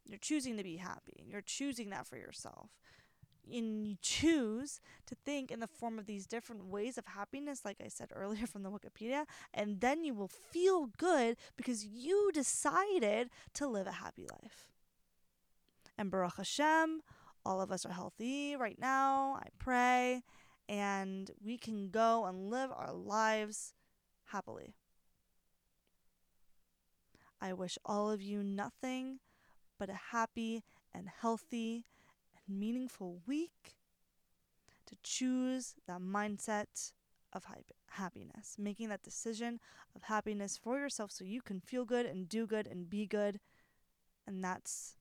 You're 0.07 0.18
choosing 0.18 0.57
to 0.57 0.64
be 0.64 0.78
happy. 0.78 1.24
You're 1.26 1.43
choosing 1.43 1.91
that 1.91 2.07
for 2.07 2.16
yourself. 2.16 2.70
And 3.53 3.86
you 3.86 3.96
choose 4.01 4.80
to 5.07 5.14
think 5.14 5.51
in 5.51 5.61
the 5.61 5.66
form 5.66 5.98
of 5.98 6.07
these 6.07 6.26
different 6.26 6.66
ways 6.66 6.96
of 6.98 7.07
happiness, 7.07 7.64
like 7.64 7.78
I 7.84 7.88
said 7.88 8.11
earlier 8.14 8.46
from 8.46 8.62
the 8.62 8.70
Wikipedia, 8.70 9.24
and 9.53 9.80
then 9.80 10.05
you 10.05 10.14
will 10.14 10.28
feel 10.28 10.86
good 10.98 11.36
because 11.57 11.84
you 11.84 12.30
decided 12.32 13.30
to 13.55 13.66
live 13.66 13.86
a 13.86 13.92
happy 13.92 14.26
life. 14.30 14.68
And 15.98 16.11
Baruch 16.11 16.36
Hashem, 16.36 17.03
all 17.44 17.61
of 17.61 17.70
us 17.70 17.84
are 17.84 17.92
healthy 17.92 18.57
right 18.57 18.78
now. 18.78 19.38
I 19.40 19.48
pray. 19.59 20.22
And 20.68 21.30
we 21.44 21.59
can 21.59 21.90
go 21.90 22.24
and 22.26 22.48
live 22.48 22.70
our 22.70 22.92
lives 22.92 23.74
happily. 24.26 24.74
I 27.40 27.53
wish 27.53 27.78
all 27.84 28.11
of 28.11 28.22
you 28.22 28.42
nothing 28.42 29.18
but 29.78 29.88
a 29.88 29.98
happy 30.12 30.62
and 30.94 31.09
healthy 31.20 31.86
meaningful 32.51 33.20
week 33.26 33.76
to 34.86 34.96
choose 35.03 35.74
that 35.86 36.01
mindset 36.01 36.92
of 37.32 37.44
happiness, 37.90 38.57
making 38.59 38.88
that 38.88 39.03
decision 39.03 39.61
of 39.94 40.05
happiness 40.05 40.59
for 40.62 40.78
yourself 40.78 41.11
so 41.12 41.24
you 41.24 41.40
can 41.40 41.61
feel 41.61 41.84
good 41.84 42.07
and 42.07 42.28
do 42.28 42.46
good 42.46 42.66
and 42.66 42.90
be 42.90 43.07
good. 43.07 43.40
And 44.26 44.42
that's 44.42 44.96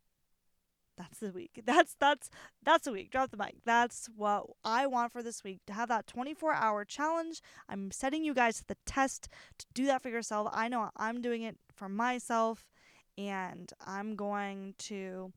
that's 0.99 1.19
the 1.19 1.31
week. 1.31 1.61
That's 1.65 1.95
that's 1.97 2.29
that's 2.61 2.83
the 2.83 2.91
week. 2.91 3.09
Drop 3.09 3.31
the 3.31 3.37
mic. 3.37 3.55
That's 3.65 4.09
what 4.17 4.47
I 4.65 4.85
want 4.85 5.13
for 5.13 5.23
this 5.23 5.45
week 5.45 5.61
to 5.67 5.73
have 5.73 5.87
that 5.87 6.07
24 6.07 6.53
hour 6.53 6.83
challenge. 6.83 7.41
I'm 7.69 7.89
setting 7.91 8.25
you 8.25 8.33
guys 8.33 8.57
to 8.57 8.67
the 8.67 8.77
test 8.85 9.29
to 9.59 9.65
do 9.73 9.85
that 9.85 10.01
for 10.01 10.09
yourself. 10.09 10.49
I 10.51 10.67
know 10.67 10.89
I'm 10.97 11.21
doing 11.21 11.43
it 11.43 11.57
for 11.73 11.87
myself, 11.87 12.67
and 13.17 13.71
I'm 13.85 14.15
going 14.15 14.75
to. 14.79 15.31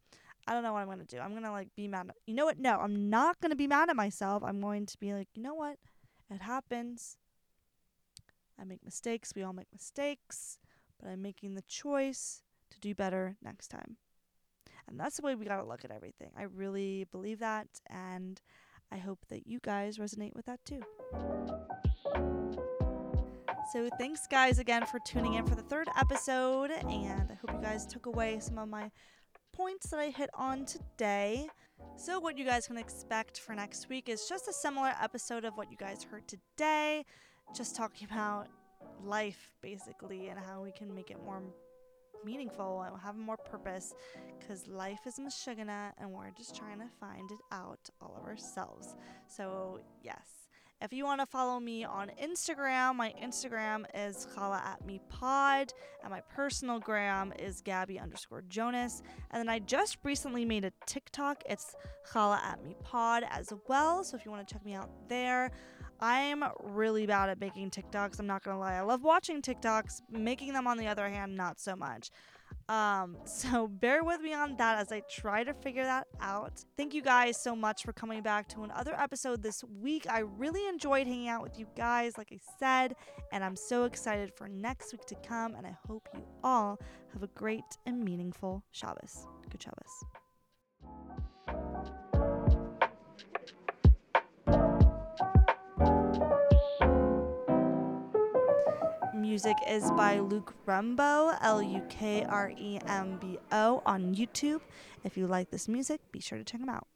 I 0.47 0.55
don't 0.55 0.63
know 0.63 0.73
what 0.73 0.81
I'm 0.81 0.89
gonna 0.89 1.05
do. 1.05 1.19
I'm 1.19 1.35
gonna 1.35 1.53
like 1.53 1.69
be 1.77 1.89
mad. 1.89 2.07
At, 2.09 2.17
you 2.27 2.35
know 2.35 2.45
what? 2.45 2.59
No, 2.59 2.79
I'm 2.79 3.09
not 3.11 3.41
gonna 3.41 3.57
be 3.57 3.67
mad 3.67 3.91
at 3.91 3.97
myself. 3.97 4.43
I'm 4.43 4.61
going 4.61 4.87
to 4.87 4.99
be 4.99 5.13
like, 5.15 5.29
you 5.35 5.43
know 5.43 5.55
what? 5.55 5.77
It 6.31 6.43
happens. 6.43 7.17
I 8.61 8.65
make 8.65 8.85
mistakes. 8.85 9.33
We 9.35 9.43
all 9.43 9.53
make 9.53 9.73
mistakes, 9.73 10.59
but 11.01 11.09
I'm 11.09 11.23
making 11.23 11.55
the 11.55 11.63
choice 11.63 12.43
to 12.71 12.81
do 12.81 12.95
better 12.95 13.37
next 13.43 13.69
time. 13.69 13.97
And 14.89 14.99
that's 14.99 15.17
the 15.17 15.23
way 15.23 15.35
we 15.35 15.45
got 15.45 15.57
to 15.57 15.65
look 15.65 15.85
at 15.85 15.91
everything. 15.91 16.31
I 16.37 16.45
really 16.45 17.07
believe 17.11 17.39
that. 17.41 17.69
And 17.89 18.41
I 18.91 18.99
hope 18.99 19.21
that 19.29 19.47
you 19.47 19.59
guys 19.63 19.99
resonate 19.99 20.35
with 20.35 20.47
that 20.47 20.65
too. 20.65 20.83
So, 23.73 23.89
thanks, 23.97 24.27
guys, 24.27 24.59
again 24.59 24.85
for 24.87 24.99
tuning 25.07 25.35
in 25.35 25.47
for 25.47 25.55
the 25.55 25.63
third 25.63 25.89
episode. 25.99 26.71
And 26.71 27.31
I 27.31 27.35
hope 27.41 27.53
you 27.53 27.63
guys 27.63 27.87
took 27.87 28.07
away 28.07 28.39
some 28.39 28.59
of 28.59 28.69
my 28.69 28.91
points 29.53 29.91
that 29.91 30.01
I 30.01 30.11
hit 30.11 30.31
on 30.35 30.65
today. 30.65 31.49
So, 31.97 32.19
what 32.19 32.39
you 32.39 32.45
guys 32.45 32.67
can 32.67 32.79
expect 32.79 33.41
for 33.41 33.55
next 33.55 33.89
week 33.89 34.09
is 34.09 34.29
just 34.29 34.49
a 34.49 34.53
similar 34.53 34.93
episode 35.01 35.45
of 35.45 35.57
what 35.57 35.71
you 35.71 35.77
guys 35.77 36.05
heard 36.05 36.27
today, 36.27 37.05
just 37.55 37.77
talking 37.77 38.09
about 38.11 38.49
life 39.05 39.53
basically 39.63 40.29
and 40.29 40.39
how 40.39 40.63
we 40.63 40.73
can 40.73 40.95
make 40.95 41.11
it 41.11 41.19
more 41.25 41.43
meaningful 42.25 42.83
and 42.83 43.01
have 43.01 43.17
more 43.17 43.37
purpose 43.37 43.95
because 44.39 44.67
life 44.69 45.01
is 45.07 45.19
mashugana 45.19 45.93
and 45.99 46.11
we're 46.11 46.31
just 46.31 46.55
trying 46.57 46.79
to 46.79 46.87
find 47.01 47.31
it 47.31 47.39
out 47.51 47.91
all 48.01 48.17
of 48.17 48.25
ourselves. 48.25 48.95
So, 49.27 49.81
yes. 50.03 50.42
If 50.83 50.93
you 50.93 51.05
want 51.05 51.21
to 51.21 51.27
follow 51.27 51.61
me 51.61 51.85
on 51.85 52.11
Instagram, 52.21 52.97
my 52.97 53.15
Instagram 53.23 53.85
is 53.95 54.27
Challah 54.35 54.61
at 54.65 54.85
me 54.85 55.01
pod, 55.09 55.73
and 56.03 56.11
my 56.11 56.23
personal 56.23 56.81
gram 56.81 57.33
is 57.39 57.61
Gabby 57.61 58.01
underscore 58.01 58.43
Jonas. 58.49 59.01
And 59.31 59.39
then 59.39 59.49
I 59.49 59.61
just 59.61 59.99
recently 60.03 60.45
made 60.45 60.65
a 60.65 60.73
TikTok. 60.87 61.45
It's 61.49 61.77
Challah 62.13 62.43
at 62.43 62.65
me 62.65 62.75
pod 62.83 63.23
as 63.31 63.53
well. 63.69 64.03
So 64.03 64.17
if 64.17 64.25
you 64.25 64.33
want 64.33 64.49
to 64.49 64.53
check 64.53 64.65
me 64.65 64.75
out 64.75 64.91
there, 65.09 65.53
I'm 66.01 66.43
really 66.65 67.07
bad 67.07 67.29
at 67.29 67.39
making 67.39 67.71
TikToks. 67.71 68.19
I'm 68.19 68.27
not 68.27 68.43
gonna 68.43 68.59
lie. 68.59 68.75
I 68.75 68.81
love 68.81 69.05
watching 69.05 69.41
TikToks. 69.41 70.03
Making 70.11 70.53
them, 70.53 70.67
on 70.67 70.79
the 70.79 70.89
other 70.89 71.09
hand, 71.09 71.37
not 71.37 71.61
so 71.61 71.77
much. 71.77 72.11
Um, 72.73 73.19
so 73.25 73.69
bear 73.69 74.03
with 74.03 74.23
me 74.23 74.33
on 74.33 74.57
that 74.57 74.79
as 74.79 74.91
I 74.91 75.03
try 75.11 75.45
to 75.45 75.53
figure 75.53 75.85
that 75.85 76.07
out. 76.21 76.65
Thank 76.77 76.95
you 76.95 77.03
guys 77.03 77.37
so 77.37 77.55
much 77.55 77.85
for 77.85 77.93
coming 77.93 78.23
back 78.23 78.49
to 78.49 78.63
another 78.63 78.95
episode 78.99 79.43
this 79.43 79.63
week. 79.81 80.07
I 80.09 80.21
really 80.21 80.67
enjoyed 80.69 81.07
hanging 81.07 81.29
out 81.29 81.43
with 81.43 81.59
you 81.59 81.67
guys, 81.77 82.17
like 82.17 82.33
I 82.33 82.39
said, 82.59 82.97
and 83.31 83.45
I'm 83.45 83.57
so 83.57 83.85
excited 83.85 84.33
for 84.35 84.49
next 84.49 84.93
week 84.93 85.05
to 85.07 85.15
come. 85.17 85.55
And 85.55 85.67
I 85.67 85.77
hope 85.87 86.09
you 86.15 86.25
all 86.43 86.79
have 87.13 87.23
a 87.23 87.29
great 87.29 87.63
and 87.85 88.03
meaningful 88.03 88.65
Shabbos. 88.73 89.27
Good 89.51 89.63
Shabbos. 89.63 90.05
Music 99.33 99.57
is 99.67 99.91
by 99.93 100.19
Luke 100.19 100.53
Rumbo, 100.67 101.33
L 101.41 101.63
U 101.63 101.81
K 101.89 102.23
R 102.23 102.53
E 102.55 102.79
M 102.87 103.17
B 103.19 103.39
O, 103.51 103.83
on 103.87 104.15
YouTube. 104.15 104.61
If 105.05 105.17
you 105.17 105.27
like 105.27 105.51
this 105.51 105.69
music, 105.69 106.03
be 106.13 106.21
sure 106.21 106.37
to 106.37 106.45
check 106.45 106.61
him 106.61 106.69
out. 106.69 106.87